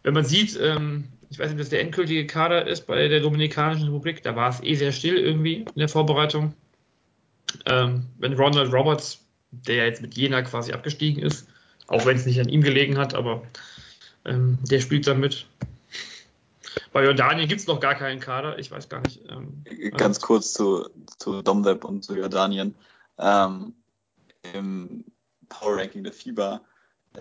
[0.04, 3.88] Wenn man sieht, ähm, ich weiß nicht, was der endgültige Kader ist bei der Dominikanischen
[3.88, 6.54] Republik, da war es eh sehr still irgendwie in der Vorbereitung.
[7.66, 9.20] Ähm, wenn Ronald Roberts,
[9.50, 11.48] der jetzt mit Jena quasi abgestiegen ist,
[11.88, 13.42] auch wenn es nicht an ihm gelegen hat, aber
[14.26, 15.48] ähm, der spielt dann mit.
[16.92, 19.22] Bei Jordanien gibt es noch gar keinen Kader, ich weiß gar nicht.
[19.28, 19.64] Ähm,
[19.98, 22.76] Ganz kurz zu, zu Domweb und zu Jordanien.
[23.18, 23.74] Ähm,
[24.54, 25.04] Im
[25.50, 26.62] Power Ranking der FIBA,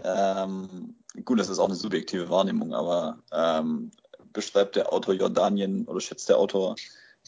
[0.04, 3.90] ähm, gut, das ist auch eine subjektive Wahrnehmung, aber ähm,
[4.32, 6.76] beschreibt der Autor Jordanien oder schätzt der Autor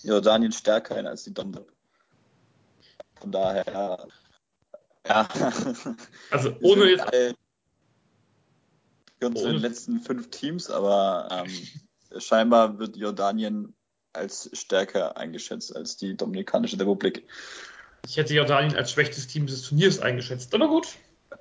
[0.02, 1.70] Jordanien stärker ein als die Domweb.
[3.20, 4.06] Von daher,
[5.06, 5.28] ja.
[6.30, 7.34] also Wir ohne jetzt alle-
[9.20, 13.74] gehören zu ohne- den letzten fünf Teams, aber ähm, scheinbar wird Jordanien
[14.12, 17.26] als stärker eingeschätzt als die Dominikanische Republik.
[18.06, 20.88] Ich hätte Jordanien als schwächstes Team des Turniers eingeschätzt, aber gut.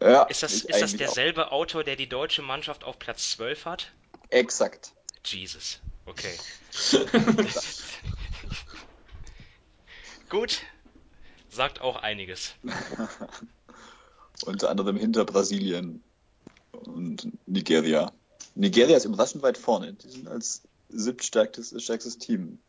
[0.02, 1.52] Ja, ist das, ist das derselbe auch.
[1.52, 3.92] Autor, der die deutsche Mannschaft auf Platz 12 hat?
[4.30, 4.94] Exakt.
[5.26, 5.80] Jesus.
[6.06, 6.36] Okay.
[10.30, 10.62] Gut.
[11.50, 12.56] Sagt auch einiges.
[14.46, 16.04] Unter anderem hinter Brasilien
[16.72, 18.12] und Nigeria.
[18.56, 19.94] Nigeria ist überraschend weit vorne.
[19.94, 22.60] Die sind als siebtstärkstes stärkstes Team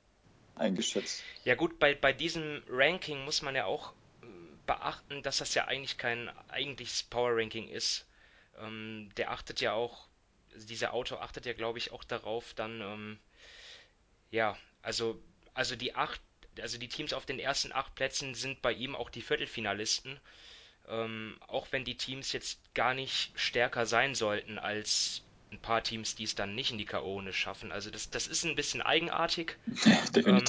[0.57, 1.23] eingeschätzt.
[1.45, 3.93] Ja gut, bei, bei diesem Ranking muss man ja auch
[4.23, 4.27] äh,
[4.67, 8.07] beachten, dass das ja eigentlich kein eigentliches Power Ranking ist.
[8.59, 10.07] Ähm, der achtet ja auch,
[10.55, 13.19] dieser Autor achtet ja, glaube ich, auch darauf, dann, ähm,
[14.31, 15.21] ja, also,
[15.55, 16.21] also die acht,
[16.61, 20.21] also die Teams auf den ersten acht Plätzen sind bei ihm auch die Viertelfinalisten.
[20.87, 26.15] Ähm, auch wenn die Teams jetzt gar nicht stärker sein sollten als ein paar Teams,
[26.15, 27.23] die es dann nicht in die K.O.
[27.33, 27.73] schaffen.
[27.73, 29.57] Also das, das ist ein bisschen eigenartig.
[30.15, 30.45] ähm,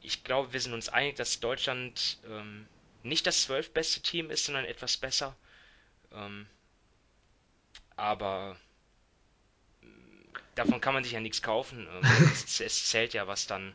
[0.00, 2.66] ich glaube, wir sind uns einig, dass Deutschland ähm,
[3.02, 5.36] nicht das zwölfbeste Team ist, sondern etwas besser.
[6.12, 6.46] Ähm,
[7.96, 8.56] aber
[10.54, 11.86] davon kann man sich ja nichts kaufen.
[11.90, 13.74] Ähm, es, es, zählt ja, was dann.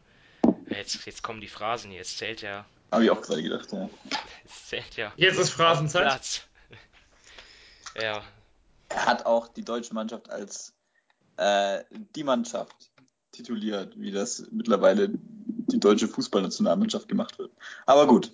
[0.69, 2.01] Jetzt, jetzt kommen die Phrasen hier.
[2.01, 2.65] Es zählt ja.
[2.91, 3.89] Habe ich auch gerade gedacht, ja.
[4.45, 5.13] Es zählt ja.
[5.15, 6.47] Jetzt ist Phrasenzeit.
[7.99, 8.21] Ja,
[8.89, 10.73] er hat auch die deutsche Mannschaft als
[11.37, 11.83] äh,
[12.15, 12.91] die Mannschaft
[13.31, 17.51] tituliert, wie das mittlerweile die deutsche Fußballnationalmannschaft gemacht wird.
[17.85, 18.31] Aber gut.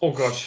[0.00, 0.44] Oh Gott.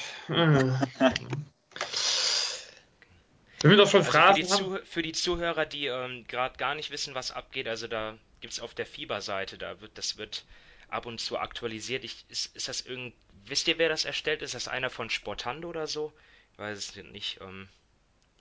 [3.61, 6.75] Wenn wir doch schon also Phrasen für, die für die Zuhörer, die ähm, gerade gar
[6.75, 10.45] nicht wissen, was abgeht, also da gibt es auf der Fieber-Seite, da wird, das wird
[10.89, 12.03] ab und zu aktualisiert.
[12.03, 13.13] Ich, ist, ist das irgend,
[13.45, 14.41] wisst ihr, wer das erstellt?
[14.41, 16.11] Ist das einer von Sportando oder so?
[16.53, 17.39] Ich weiß es nicht.
[17.41, 17.69] Ähm,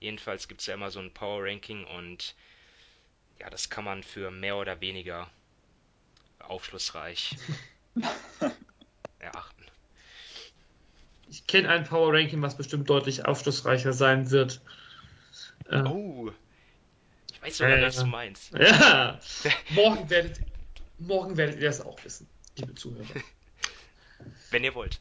[0.01, 2.33] Jedenfalls gibt es ja immer so ein Power Ranking und
[3.39, 5.29] ja, das kann man für mehr oder weniger
[6.39, 7.37] aufschlussreich
[9.19, 9.65] erachten.
[11.29, 14.59] Ich kenne ein Power Ranking, was bestimmt deutlich aufschlussreicher sein wird.
[15.71, 16.29] Äh, oh,
[17.31, 18.53] ich weiß sogar, äh, was du meinst.
[18.59, 19.19] Ja,
[19.69, 20.41] morgen werdet,
[20.99, 23.05] morgen werdet ihr das auch wissen, liebe Zuhörer.
[24.51, 24.99] Wenn ihr wollt.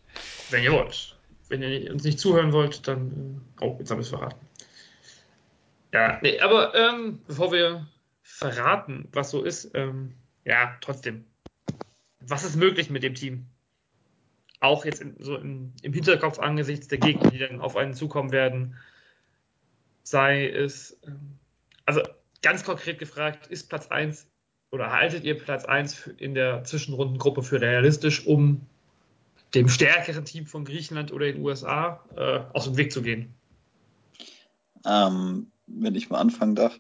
[0.51, 1.17] Wenn ihr wollt.
[1.49, 3.43] Wenn ihr uns nicht zuhören wollt, dann.
[3.61, 4.47] Äh, oh, jetzt haben wir es verraten.
[5.93, 7.89] Ja, nee, aber ähm, bevor wir
[8.23, 10.15] verraten, was so ist, ähm,
[10.45, 11.25] ja, trotzdem.
[12.21, 13.47] Was ist möglich mit dem Team?
[14.61, 18.31] Auch jetzt in, so in, im Hinterkopf angesichts der Gegner, die dann auf einen zukommen
[18.31, 18.77] werden,
[20.11, 21.39] sei es, ähm,
[21.87, 22.03] also
[22.43, 24.27] ganz konkret gefragt, ist Platz 1
[24.71, 28.67] oder haltet ihr Platz 1 in der Zwischenrundengruppe für realistisch, um
[29.55, 33.35] dem stärkeren Team von Griechenland oder den USA äh, aus dem Weg zu gehen?
[34.85, 36.79] Ähm, wenn ich mal anfangen darf.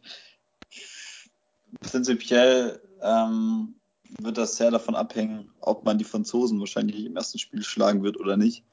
[1.80, 3.74] Prinzipiell ähm,
[4.20, 8.18] wird das sehr davon abhängen, ob man die Franzosen wahrscheinlich im ersten Spiel schlagen wird
[8.18, 8.64] oder nicht.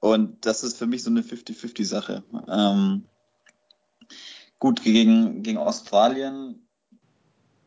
[0.00, 2.22] Und das ist für mich so eine 50-50-Sache.
[2.48, 3.04] Ähm,
[4.58, 6.66] gut, gegen, gegen Australien,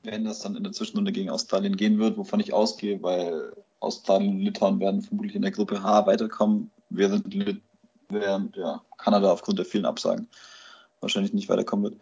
[0.04, 4.36] wenn das dann in der Zwischenrunde gegen Australien gehen wird, wovon ich ausgehe, weil Australien
[4.36, 7.26] und Litauen werden vermutlich in der Gruppe H weiterkommen, während,
[8.10, 10.28] während ja, Kanada aufgrund der vielen Absagen
[11.02, 12.02] wahrscheinlich nicht weiterkommen wird.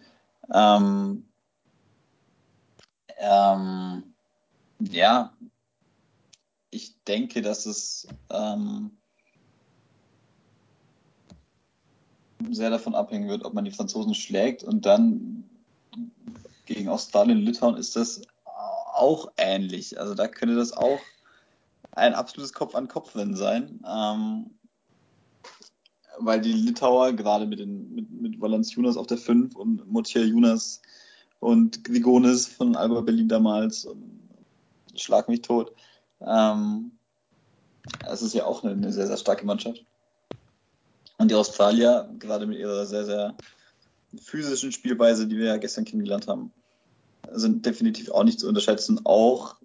[0.54, 1.26] Ähm,
[3.18, 4.04] ähm,
[4.80, 5.34] ja,
[6.70, 8.92] ich denke, dass es ähm,
[12.54, 15.44] sehr davon abhängen wird, ob man die Franzosen schlägt und dann
[16.66, 20.00] gegen Australien und Litauen ist das auch ähnlich.
[20.00, 21.00] Also da könnte das auch
[21.92, 23.80] ein absolutes Kopf-an-Kopf-Rennen sein.
[23.88, 24.52] Ähm,
[26.18, 30.82] weil die Litauer gerade mit, den, mit, mit Valanciunas auf der 5 und Motja Junas
[31.40, 34.16] und Grigonis von Alba Berlin damals und
[34.96, 35.74] Schlag mich tot.
[36.22, 36.92] Ähm,
[38.00, 39.86] das ist ja auch eine, eine, sehr, sehr starke Mannschaft.
[41.18, 43.36] Und die Australier, gerade mit ihrer sehr, sehr
[44.22, 46.52] physischen Spielweise, die wir ja gestern kennengelernt haben,
[47.32, 49.56] sind definitiv auch nicht zu unterschätzen, auch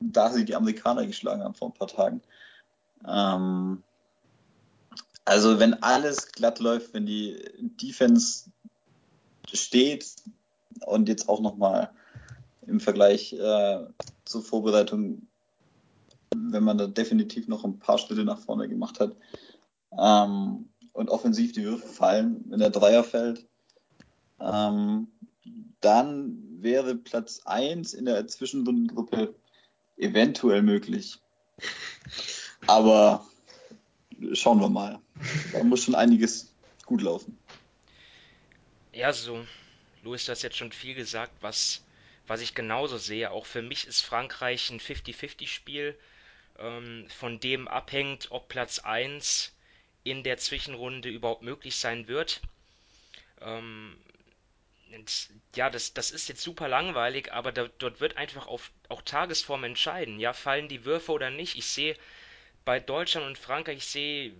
[0.00, 2.22] da sie die Amerikaner geschlagen haben vor ein paar Tagen.
[3.06, 3.82] Ähm,
[5.24, 8.50] also wenn alles glatt läuft, wenn die Defense
[9.52, 10.06] steht
[10.84, 11.90] und jetzt auch nochmal
[12.66, 13.86] im Vergleich äh,
[14.24, 15.26] zur Vorbereitung,
[16.34, 19.16] wenn man da definitiv noch ein paar Schritte nach vorne gemacht hat
[19.98, 23.46] ähm, und offensiv die Würfe fallen, wenn der Dreier fällt,
[24.40, 25.08] ähm,
[25.80, 29.34] dann wäre Platz 1 in der Zwischenrundengruppe
[29.96, 31.18] eventuell möglich.
[32.66, 33.26] Aber
[34.32, 34.98] schauen wir mal.
[35.52, 36.52] Da muss schon einiges
[36.86, 37.38] gut laufen.
[38.92, 39.44] Ja, so.
[40.02, 41.84] Louis, du hast jetzt schon viel gesagt, was,
[42.26, 43.30] was ich genauso sehe.
[43.30, 45.94] Auch für mich ist Frankreich ein 50-50-Spiel,
[46.58, 49.55] ähm, von dem abhängt, ob Platz 1
[50.06, 52.40] in der Zwischenrunde überhaupt möglich sein wird.
[53.40, 53.96] Ähm,
[55.54, 59.64] ja, das, das ist jetzt super langweilig, aber da, dort wird einfach auf, auch Tagesform
[59.64, 60.20] entscheiden.
[60.20, 61.56] Ja, fallen die Würfe oder nicht?
[61.56, 61.96] Ich sehe
[62.64, 64.32] bei Deutschland und Frankreich, ich sehe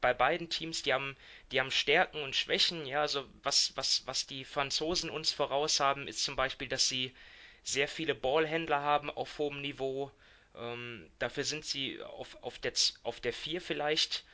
[0.00, 1.16] bei beiden Teams, die haben,
[1.50, 2.86] die haben Stärken und Schwächen.
[2.86, 7.14] Ja, also was, was, was die Franzosen uns voraus haben, ist zum Beispiel, dass sie
[7.62, 10.10] sehr viele Ballhändler haben auf hohem Niveau.
[10.54, 14.24] Ähm, dafür sind sie auf, auf der, auf der 4 vielleicht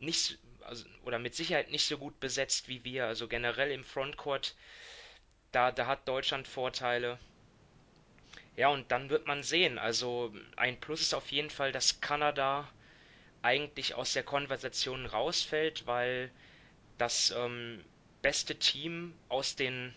[0.00, 3.06] nicht, also, oder mit Sicherheit nicht so gut besetzt wie wir.
[3.06, 4.54] Also generell im Frontcourt,
[5.52, 7.18] da, da hat Deutschland Vorteile.
[8.56, 9.78] Ja, und dann wird man sehen.
[9.78, 12.68] Also ein Plus ist auf jeden Fall, dass Kanada
[13.42, 16.30] eigentlich aus der Konversation rausfällt, weil
[16.98, 17.84] das ähm,
[18.22, 19.94] beste Team aus den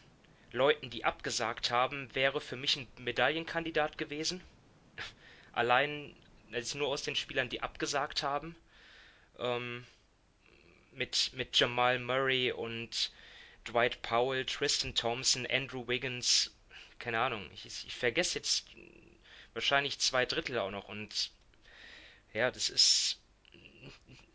[0.51, 4.41] Leuten, die abgesagt haben, wäre für mich ein Medaillenkandidat gewesen.
[5.53, 6.15] Allein
[6.53, 8.55] also nur aus den Spielern, die abgesagt haben.
[9.41, 9.85] Ähm,
[10.93, 13.11] mit, mit Jamal Murray und
[13.65, 16.53] Dwight Powell, Tristan Thompson, Andrew Wiggins,
[16.99, 18.67] keine Ahnung, ich, ich vergesse jetzt
[19.53, 21.31] wahrscheinlich zwei Drittel auch noch und
[22.33, 23.21] ja, das ist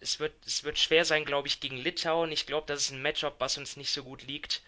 [0.00, 2.30] es wird, es wird schwer sein, glaube ich, gegen Litauen.
[2.32, 4.62] Ich glaube, das ist ein Matchup, was uns nicht so gut liegt.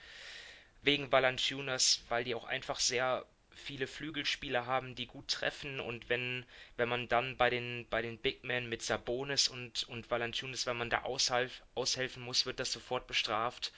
[0.82, 3.26] Wegen Valanciunas, weil die auch einfach sehr
[3.58, 5.80] viele Flügelspieler haben, die gut treffen.
[5.80, 6.44] Und wenn,
[6.76, 10.76] wenn man dann bei den, bei den Big Men mit Sabonis und, und Valanciunas, wenn
[10.76, 13.72] man da aushalf, aushelfen muss, wird das sofort bestraft.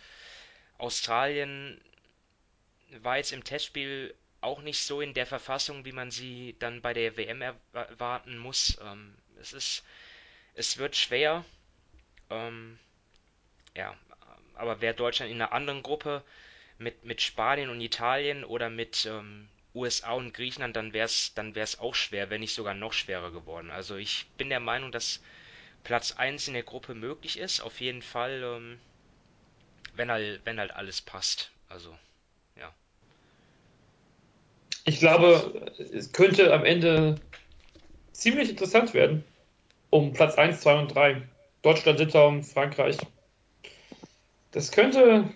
[0.78, 1.80] Australien
[3.02, 6.94] war jetzt im Testspiel auch nicht so in der Verfassung, wie man sie dann bei
[6.94, 8.78] der WM erwarten muss.
[8.82, 9.84] Ähm, es ist
[10.54, 11.44] es wird schwer.
[12.28, 12.78] Ähm,
[13.76, 13.96] ja,
[14.54, 16.24] aber wäre Deutschland in einer anderen Gruppe
[16.78, 21.54] mit, mit Spanien und Italien oder mit ähm, USA und Griechenland, dann wäre es dann
[21.54, 23.70] wär's auch schwer, wenn nicht sogar noch schwerer geworden.
[23.70, 25.20] Also ich bin der Meinung, dass
[25.84, 28.78] Platz 1 in der Gruppe möglich ist, auf jeden Fall, ähm,
[29.94, 31.50] wenn, halt, wenn halt alles passt.
[31.68, 31.96] Also,
[32.56, 32.72] ja.
[34.84, 37.20] Ich glaube, es könnte am Ende
[38.12, 39.24] ziemlich interessant werden
[39.90, 41.22] um Platz 1, 2 und 3.
[41.62, 42.96] Deutschland, Litauen, Frankreich.
[44.52, 45.28] Das könnte,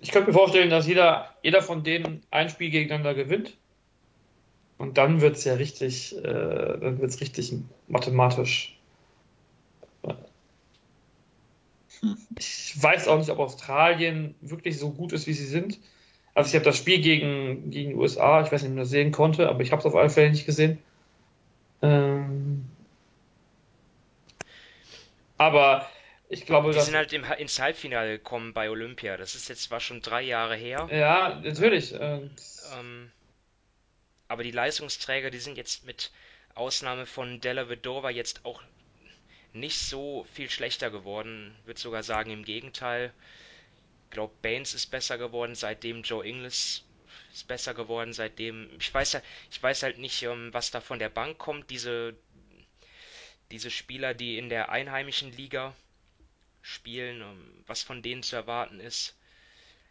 [0.00, 3.56] ich könnte mir vorstellen, dass jeder, jeder von denen ein Spiel gegeneinander gewinnt.
[4.78, 7.52] Und dann wird es ja richtig, äh, dann wird richtig
[7.86, 8.78] mathematisch.
[12.38, 15.78] Ich weiß auch nicht, ob Australien wirklich so gut ist, wie sie sind.
[16.34, 18.90] Also ich habe das Spiel gegen, gegen die USA, ich weiß nicht, ob man das
[18.90, 20.78] sehen konnte, aber ich habe es auf alle Fälle nicht gesehen.
[21.82, 22.64] Ähm,
[25.36, 25.86] aber
[26.32, 29.16] ich glaube, die sind halt im, ins Halbfinale gekommen bei Olympia.
[29.16, 30.88] Das ist jetzt zwar schon drei Jahre her.
[30.92, 31.92] Ja, natürlich.
[31.92, 32.20] Äh,
[32.78, 33.10] ähm,
[34.28, 36.12] aber die Leistungsträger, die sind jetzt mit
[36.54, 38.62] Ausnahme von Della Vedova jetzt auch
[39.52, 41.56] nicht so viel schlechter geworden.
[41.62, 43.12] Ich würde sogar sagen, im Gegenteil.
[44.04, 46.84] Ich glaube, Baines ist besser geworden, seitdem Joe Inglis
[47.32, 48.70] ist besser geworden, seitdem.
[48.78, 49.20] Ich weiß,
[49.50, 51.70] ich weiß halt nicht, ähm, was da von der Bank kommt.
[51.70, 52.14] Diese
[53.50, 55.74] diese Spieler, die in der einheimischen Liga
[56.62, 57.22] spielen,
[57.66, 59.16] was von denen zu erwarten ist.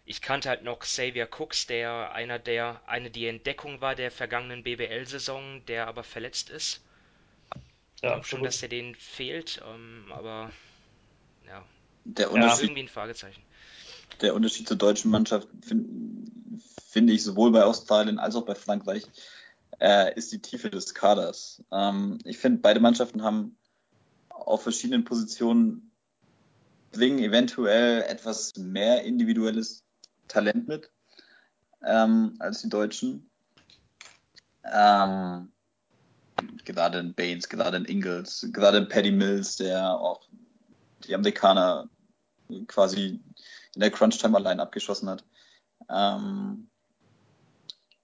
[0.05, 4.63] Ich kannte halt noch Xavier Cooks, der einer der eine die Entdeckung war der vergangenen
[4.63, 6.81] BBL-Saison, der aber verletzt ist.
[7.95, 9.61] Ich glaube schon, dass er denen fehlt,
[10.09, 10.51] aber
[11.45, 11.65] ja,
[12.05, 13.41] der Unterschied, irgendwie ein Fragezeichen.
[14.21, 15.89] Der Unterschied zur deutschen Mannschaft finde
[16.89, 19.03] find ich sowohl bei Australien als auch bei Frankreich
[19.79, 21.63] äh, ist die Tiefe des Kaders.
[21.71, 23.57] Ähm, ich finde, beide Mannschaften haben
[24.29, 25.88] auf verschiedenen Positionen
[26.91, 29.83] bringen eventuell etwas mehr individuelles
[30.27, 30.91] Talent mit
[31.85, 33.29] ähm, als die Deutschen.
[34.63, 35.51] Ähm,
[36.65, 40.27] gerade in Baines, gerade in Ingles, gerade in Paddy Mills, der auch
[41.05, 41.89] die Amerikaner
[42.67, 43.19] quasi
[43.75, 45.23] in der Crunch-Time allein abgeschossen hat.
[45.89, 46.69] Ähm,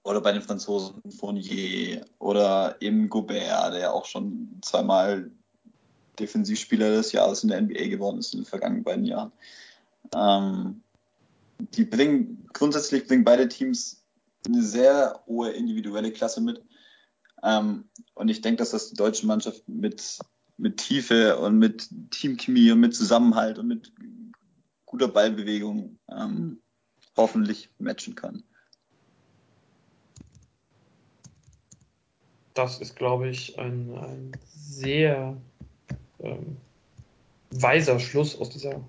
[0.04, 5.32] oder bei den Franzosen Fournier oder eben Gobert, der auch schon zweimal
[6.16, 9.32] Defensivspieler des Jahres in der NBA geworden ist in den vergangenen beiden Jahren.
[10.14, 10.82] Ähm,
[11.60, 14.04] die bringen, grundsätzlich bringen beide Teams
[14.46, 16.64] eine sehr hohe individuelle Klasse mit.
[17.44, 20.20] Ähm, und ich denke, dass das die deutsche Mannschaft mit,
[20.58, 23.92] mit Tiefe und mit Teamchemie und mit Zusammenhalt und mit
[24.86, 26.60] guter Ballbewegung ähm,
[27.18, 28.44] hoffentlich matchen kann.
[32.56, 35.38] das ist, glaube ich, ein, ein sehr
[36.22, 36.58] ähm,
[37.52, 38.82] weiser Schluss aus dieser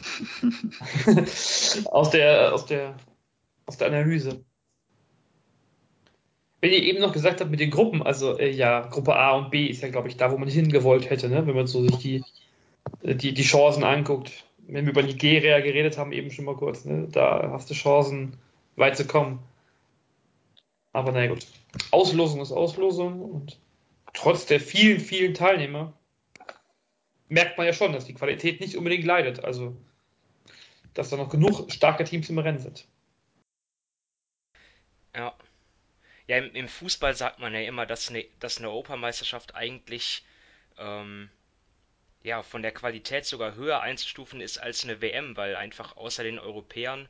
[1.86, 2.96] aus der aus der
[3.66, 4.44] aus der Analyse.
[6.60, 9.50] Wenn ihr eben noch gesagt habt mit den Gruppen, also äh, ja, Gruppe A und
[9.50, 11.46] B ist ja, glaube ich, da, wo man hingewollt hätte, ne?
[11.46, 12.22] wenn man so sich die,
[13.02, 14.44] die, die Chancen anguckt.
[14.66, 17.08] Wenn wir über Nigeria geredet haben, eben schon mal kurz, ne?
[17.10, 18.34] da hast du Chancen,
[18.76, 19.38] weit zu kommen.
[20.92, 21.46] Aber naja, gut.
[21.92, 23.58] Auslosung ist Auslosung und
[24.12, 25.92] trotz der vielen, vielen Teilnehmer
[27.30, 29.44] merkt man ja schon, dass die Qualität nicht unbedingt leidet.
[29.44, 29.76] Also,
[30.94, 32.86] dass da noch genug starke Teams im Rennen sind.
[35.14, 35.34] Ja.
[36.26, 40.24] Ja, im, im Fußball sagt man ja immer, dass eine, dass eine Europameisterschaft eigentlich
[40.78, 41.30] ähm,
[42.22, 46.38] ja, von der Qualität sogar höher einzustufen ist als eine WM, weil einfach außer den
[46.38, 47.08] Europäern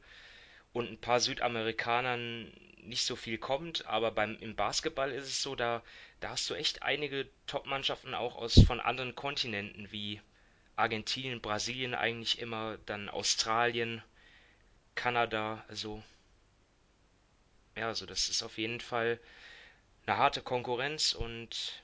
[0.72, 2.52] und ein paar Südamerikanern
[2.82, 5.82] nicht so viel kommt, aber beim im Basketball ist es so, da,
[6.20, 10.20] da hast du echt einige Top-Mannschaften auch aus von anderen Kontinenten wie
[10.76, 14.02] Argentinien, Brasilien eigentlich immer, dann Australien,
[14.94, 16.02] Kanada, also
[17.76, 19.20] ja, also das ist auf jeden Fall
[20.06, 21.82] eine harte Konkurrenz und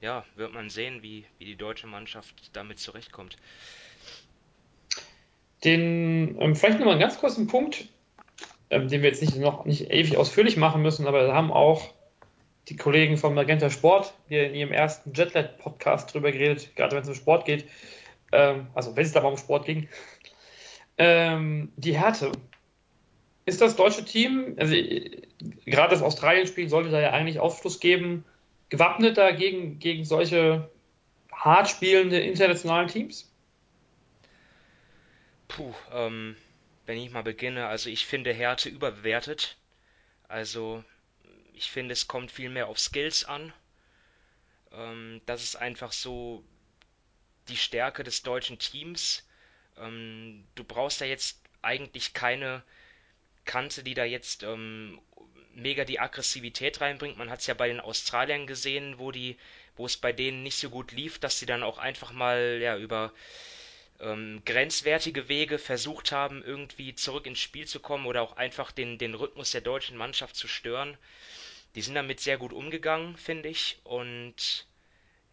[0.00, 3.36] ja, wird man sehen, wie, wie die deutsche Mannschaft damit zurechtkommt.
[5.64, 7.88] Den, ähm, vielleicht nochmal einen ganz kurzen Punkt,
[8.70, 11.92] ähm, den wir jetzt nicht noch nicht ewig ausführlich machen müssen, aber da haben auch
[12.68, 17.08] die Kollegen von Magenta Sport hier in ihrem ersten Jetlag-Podcast drüber geredet, gerade wenn es
[17.08, 17.66] um Sport geht.
[18.32, 19.88] Ähm, also wenn es da mal um Sport ging.
[20.96, 22.32] Ähm, die Härte.
[23.46, 24.74] Ist das deutsche Team, also
[25.64, 28.24] gerade das Australien-Spiel sollte da ja eigentlich Aufschluss geben,
[28.68, 30.70] gewappneter gegen, gegen solche
[31.32, 33.29] hart spielende internationalen Teams?
[35.50, 36.36] Puh, ähm,
[36.86, 39.56] wenn ich mal beginne, also ich finde Härte überbewertet.
[40.28, 40.84] Also
[41.54, 43.52] ich finde, es kommt viel mehr auf Skills an.
[44.70, 46.44] Ähm, das ist einfach so
[47.48, 49.28] die Stärke des deutschen Teams.
[49.76, 52.62] Ähm, du brauchst da jetzt eigentlich keine
[53.44, 55.00] Kante, die da jetzt ähm,
[55.52, 57.18] mega die Aggressivität reinbringt.
[57.18, 59.36] Man hat es ja bei den Australiern gesehen, wo die,
[59.74, 62.76] wo es bei denen nicht so gut lief, dass sie dann auch einfach mal ja
[62.76, 63.12] über
[64.00, 68.98] ähm, grenzwertige Wege versucht haben, irgendwie zurück ins Spiel zu kommen oder auch einfach den,
[68.98, 70.96] den Rhythmus der deutschen Mannschaft zu stören.
[71.74, 73.78] Die sind damit sehr gut umgegangen, finde ich.
[73.84, 74.66] Und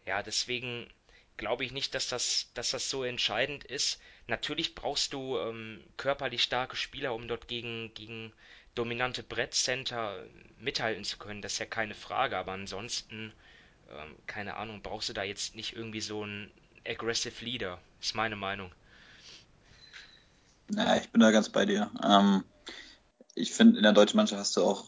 [0.06, 0.88] ja, deswegen
[1.36, 4.00] glaube ich nicht, dass das, dass das so entscheidend ist.
[4.26, 8.32] Natürlich brauchst du ähm, körperlich starke Spieler, um dort gegen, gegen
[8.74, 10.24] dominante Brettcenter
[10.60, 11.42] mithalten zu können.
[11.42, 12.36] Das ist ja keine Frage.
[12.36, 13.32] Aber ansonsten,
[13.90, 16.52] ähm, keine Ahnung, brauchst du da jetzt nicht irgendwie so einen
[16.88, 17.78] aggressive Leader.
[18.00, 18.70] Ist meine Meinung.
[20.70, 21.90] Ja, ich bin da ganz bei dir.
[22.02, 22.44] Ähm,
[23.34, 24.86] ich finde, in der deutschen Mannschaft hast du auch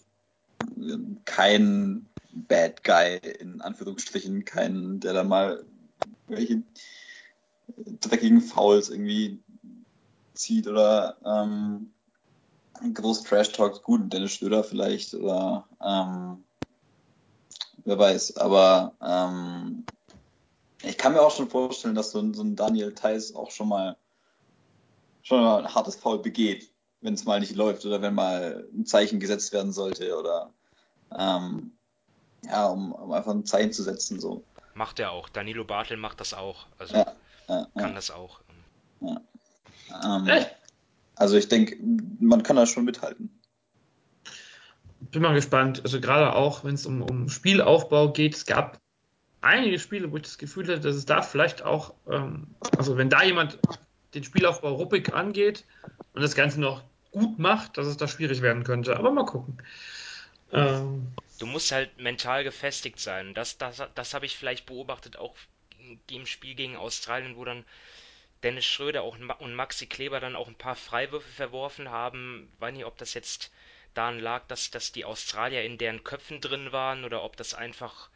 [1.25, 5.65] keinen Bad Guy, in Anführungsstrichen, keinen, der da mal
[6.29, 6.63] welche
[8.01, 9.41] dreckigen Fouls irgendwie
[10.35, 11.93] zieht oder ähm,
[12.95, 13.83] groß Trash Talks.
[13.83, 16.45] Gut, Dennis Schröder vielleicht oder ähm,
[17.85, 19.85] wer weiß, aber ähm,
[20.83, 23.69] ich kann mir auch schon vorstellen, dass so ein, so ein Daniel Theiss auch schon
[23.69, 23.97] mal
[25.23, 26.71] schon mal ein hartes Foul begeht,
[27.01, 30.53] wenn es mal nicht läuft oder wenn mal ein Zeichen gesetzt werden sollte oder
[31.17, 31.73] ähm,
[32.45, 34.19] ja, um, um, einfach ein Zeichen zu setzen.
[34.19, 34.43] So.
[34.75, 35.29] Macht er auch.
[35.29, 36.67] Danilo Bartel macht das auch.
[36.79, 37.15] Also ja,
[37.49, 37.95] ja, kann ja.
[37.95, 38.41] das auch.
[39.03, 40.47] Ähm,
[41.17, 41.77] also ich denke,
[42.19, 43.39] man kann da schon mithalten.
[45.01, 45.83] Bin mal gespannt.
[45.85, 48.81] Also gerade auch, wenn es um, um Spielaufbau geht, es gab
[49.41, 53.11] einige Spiele, wo ich das Gefühl hatte, dass es da vielleicht auch, ähm, also wenn
[53.11, 53.59] da jemand
[54.15, 55.65] den Spielaufbau ruppig angeht
[56.15, 56.83] und das Ganze noch
[57.13, 58.97] gut macht, dass es da schwierig werden könnte.
[58.97, 59.59] Aber mal gucken.
[60.53, 63.35] Ähm, du musst halt mental gefestigt sein.
[63.35, 65.35] Das, das, das habe ich vielleicht beobachtet, auch
[66.11, 67.65] im Spiel gegen Australien, wo dann
[68.43, 72.49] Dennis Schröder auch und Maxi Kleber dann auch ein paar Freiwürfe verworfen haben.
[72.55, 73.51] Ich weiß nicht, ob das jetzt
[73.95, 78.09] daran lag, dass, dass die Australier in deren Köpfen drin waren oder ob das einfach,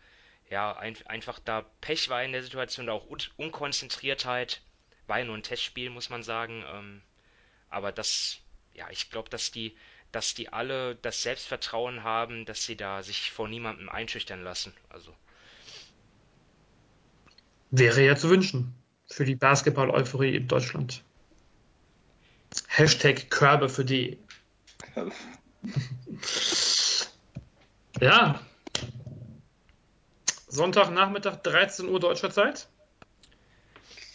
[0.55, 4.63] ja, ein, einfach da Pech war in der Situation auch Un Unkonzentriertheit.
[5.09, 6.63] War ja nur ein Testspiel, muss man sagen.
[6.73, 7.03] Ähm,
[7.71, 8.39] aber das,
[8.73, 9.77] ja, ich glaube, dass die,
[10.13, 14.73] dass die alle das Selbstvertrauen haben, dass sie da sich vor niemandem einschüchtern lassen.
[14.91, 15.13] Also.
[17.73, 18.77] Wäre ja zu wünschen
[19.09, 21.03] für die Basketball-Euphorie in Deutschland.
[22.69, 24.21] Hashtag Körbe für die.
[28.01, 28.41] ja.
[30.55, 32.69] Sonntagnachmittag, 13 Uhr deutscher Zeit.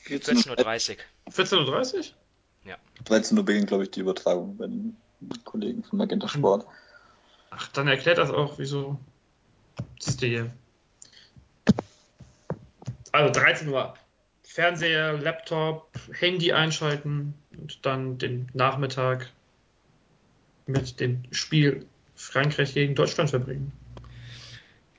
[0.05, 1.33] 14.30 Uhr.
[1.33, 2.03] 14.30 Uhr?
[2.63, 2.77] Ja.
[3.05, 4.97] 13 Uhr beginnt, glaube ich, die Übertragung bei den
[5.43, 6.65] Kollegen von Magenta Sport.
[7.49, 8.97] Ach, dann erklärt das auch, wieso.
[9.99, 10.53] Siehst du hier.
[13.11, 13.93] Also 13 Uhr.
[14.43, 19.29] Fernseher, Laptop, Handy einschalten und dann den Nachmittag
[20.65, 21.85] mit dem Spiel
[22.15, 23.71] Frankreich gegen Deutschland verbringen.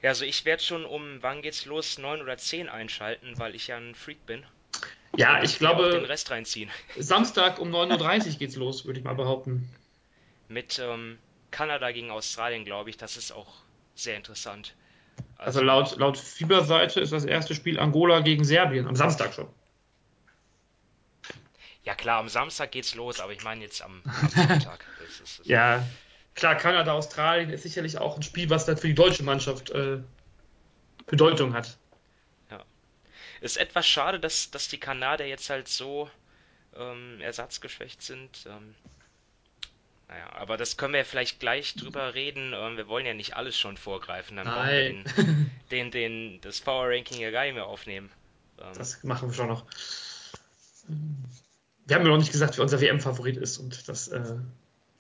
[0.03, 3.67] Ja, also ich werde schon um, wann geht's los, 9 oder 10 einschalten, weil ich
[3.67, 4.45] ja ein Freak bin.
[5.17, 5.91] Ja, ich glaube.
[5.91, 6.71] den Rest reinziehen.
[6.99, 9.69] Samstag um 9.30 Uhr geht's los, würde ich mal behaupten.
[10.49, 11.19] Mit ähm,
[11.51, 13.53] Kanada gegen Australien, glaube ich, das ist auch
[13.95, 14.75] sehr interessant.
[15.37, 19.49] Also, also laut, laut Fieberseite ist das erste Spiel Angola gegen Serbien am Samstag schon.
[21.85, 24.85] Ja klar, am Samstag geht's los, aber ich meine jetzt am, am Sonntag.
[25.01, 25.85] Das ist, das ja,
[26.35, 29.99] klar, Kanada, Australien ist sicherlich auch ein Spiel, was dann für die deutsche Mannschaft äh,
[31.07, 31.77] Bedeutung hat.
[32.51, 32.65] Ja.
[33.41, 36.09] Ist etwas schade, dass, dass die Kanadier jetzt halt so
[36.77, 38.47] ähm, ersatzgeschwächt sind.
[38.47, 38.75] Ähm,
[40.09, 42.53] naja, aber das können wir vielleicht gleich drüber reden.
[42.55, 44.37] Ähm, wir wollen ja nicht alles schon vorgreifen.
[44.37, 48.11] Dann wollen wir den, den, den, das Power Ranking ja gar nicht mehr aufnehmen.
[48.61, 49.65] Ähm, das machen wir schon noch.
[51.87, 54.37] Wir haben ja noch nicht gesagt, wer unser WM-Favorit ist und das äh,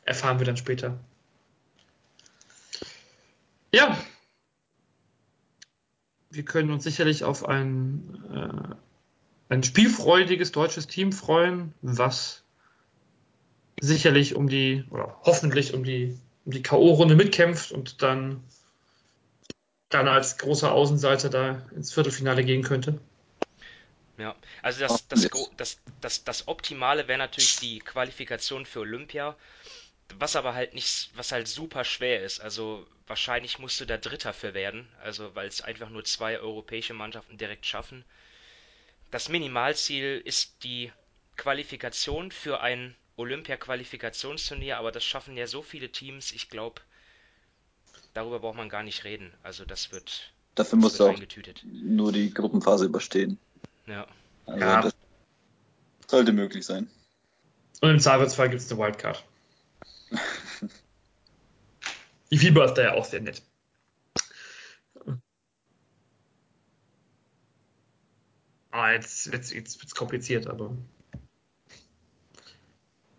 [0.04, 0.98] erfahren wir dann später.
[3.72, 3.96] Ja,
[6.30, 12.44] wir können uns sicherlich auf ein, äh, ein spielfreudiges deutsches Team freuen, was
[13.80, 18.42] sicherlich um die, oder hoffentlich um die, um die K.O.-Runde mitkämpft und dann,
[19.88, 23.00] dann als großer Außenseiter da ins Viertelfinale gehen könnte.
[24.18, 29.34] Ja, also das, das, das, das, das Optimale wäre natürlich die Qualifikation für Olympia,
[30.18, 32.40] was aber halt nicht, was halt super schwer ist.
[32.40, 36.94] Also wahrscheinlich musst du da Dritter für werden, also weil es einfach nur zwei europäische
[36.94, 38.04] Mannschaften direkt schaffen.
[39.10, 40.92] Das Minimalziel ist die
[41.36, 46.80] Qualifikation für ein Olympia-Qualifikationsturnier, aber das schaffen ja so viele Teams, ich glaube,
[48.14, 49.34] darüber braucht man gar nicht reden.
[49.42, 50.32] Also das wird.
[50.54, 51.18] Dafür das musst du auch
[51.64, 53.38] nur die Gruppenphase überstehen.
[53.88, 54.06] Ja.
[54.46, 54.82] Also ja.
[54.82, 54.94] das
[56.06, 56.88] sollte möglich sein.
[57.80, 59.24] Und im Zweifelsfall gibt es eine Wildcard.
[62.30, 63.42] die Fieber ist da ja auch sehr nett.
[68.72, 70.76] Ah, jetzt, jetzt, jetzt wird es kompliziert, aber.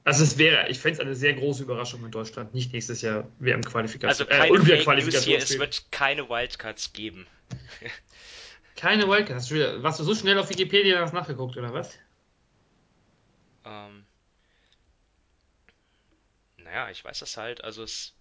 [0.04, 3.28] Also es wäre, ich fände es eine sehr große Überraschung in Deutschland, nicht nächstes Jahr
[3.40, 4.08] WM-Qualifikation.
[4.10, 7.28] Also keine äh, Fake News hier, es wird keine Wildcards geben.
[8.76, 9.52] Keine Wildcards.
[9.52, 12.00] Warst du so schnell auf Wikipedia das nachgeguckt, oder was?
[13.64, 14.06] Ähm,
[16.58, 17.64] naja, ich weiß das halt.
[17.64, 18.16] Also es,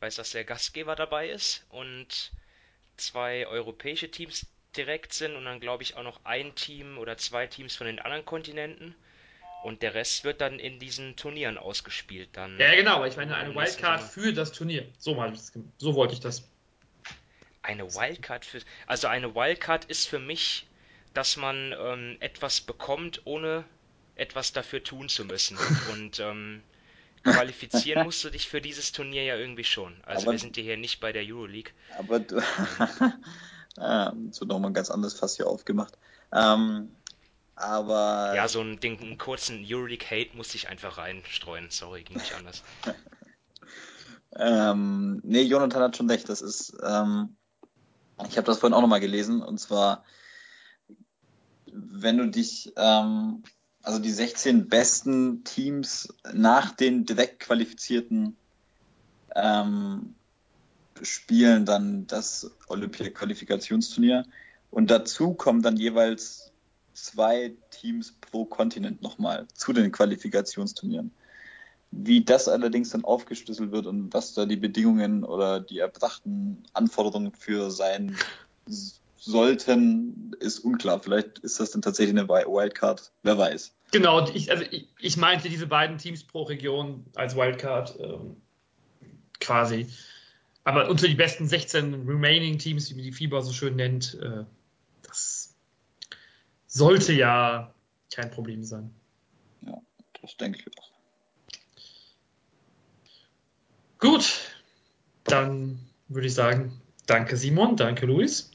[0.00, 2.32] weiß, dass der Gastgeber dabei ist und
[2.96, 4.46] zwei europäische Teams
[4.76, 7.98] direkt sind und dann glaube ich auch noch ein Team oder zwei Teams von den
[7.98, 8.94] anderen Kontinenten.
[9.64, 12.28] Und der Rest wird dann in diesen Turnieren ausgespielt.
[12.34, 14.86] Dann ja, genau, aber ich meine eine Wildcard für das Turnier.
[14.98, 15.16] So,
[15.78, 16.48] so wollte ich das.
[17.62, 18.60] Eine Wildcard für.
[18.86, 20.68] Also eine Wildcard ist für mich,
[21.12, 23.64] dass man ähm, etwas bekommt, ohne
[24.14, 25.58] etwas dafür tun zu müssen.
[25.92, 26.62] Und ähm,
[27.22, 29.94] qualifizieren musst du dich für dieses Turnier ja irgendwie schon.
[30.04, 31.72] Also aber, wir sind hier nicht bei der Euroleague.
[31.98, 32.40] Aber du.
[33.78, 35.94] ah, so nochmal ein ganz anderes Fass hier aufgemacht.
[36.32, 36.90] Ähm,
[37.54, 38.32] aber.
[38.36, 41.70] Ja, so einen, den, einen kurzen Euroleague-Hate musste ich einfach reinstreuen.
[41.70, 42.62] Sorry, ging nicht anders.
[44.36, 46.28] ähm, nee, Jonathan hat schon recht.
[46.28, 46.76] Das ist.
[46.82, 47.36] Ähm,
[48.28, 49.42] ich habe das vorhin auch nochmal gelesen.
[49.42, 50.04] Und zwar,
[51.66, 52.72] wenn du dich.
[52.76, 53.42] Ähm,
[53.88, 58.36] also die 16 besten Teams nach den direkt qualifizierten
[59.34, 60.14] ähm,
[61.00, 64.26] spielen dann das Olympia-Qualifikationsturnier.
[64.70, 66.52] Und dazu kommen dann jeweils
[66.92, 71.10] zwei Teams pro Kontinent nochmal zu den Qualifikationsturnieren.
[71.90, 77.32] Wie das allerdings dann aufgeschlüsselt wird und was da die Bedingungen oder die erbrachten Anforderungen
[77.32, 78.14] für sein
[79.16, 81.00] sollten, ist unklar.
[81.00, 83.72] Vielleicht ist das dann tatsächlich eine Wildcard, wer weiß.
[83.90, 88.36] Genau, ich, also ich, ich meinte diese beiden Teams pro Region als Wildcard ähm,
[89.40, 89.86] quasi.
[90.64, 94.44] Aber unter die besten 16 Remaining Teams, wie die FIBA so schön nennt, äh,
[95.02, 95.54] das
[96.66, 97.72] sollte ja
[98.12, 98.94] kein Problem sein.
[99.62, 99.80] Ja,
[100.20, 100.90] das denke ich auch.
[103.98, 104.40] Gut,
[105.24, 108.50] dann würde ich sagen, danke Simon, danke Luis.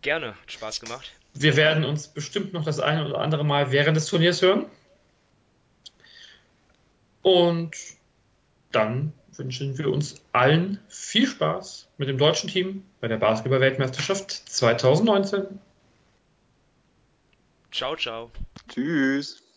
[0.00, 1.12] Gerne, hat Spaß gemacht.
[1.40, 4.66] Wir werden uns bestimmt noch das eine oder andere Mal während des Turniers hören.
[7.22, 7.76] Und
[8.72, 15.60] dann wünschen wir uns allen viel Spaß mit dem deutschen Team bei der Basketball-Weltmeisterschaft 2019.
[17.70, 18.30] Ciao, ciao.
[18.68, 19.47] Tschüss.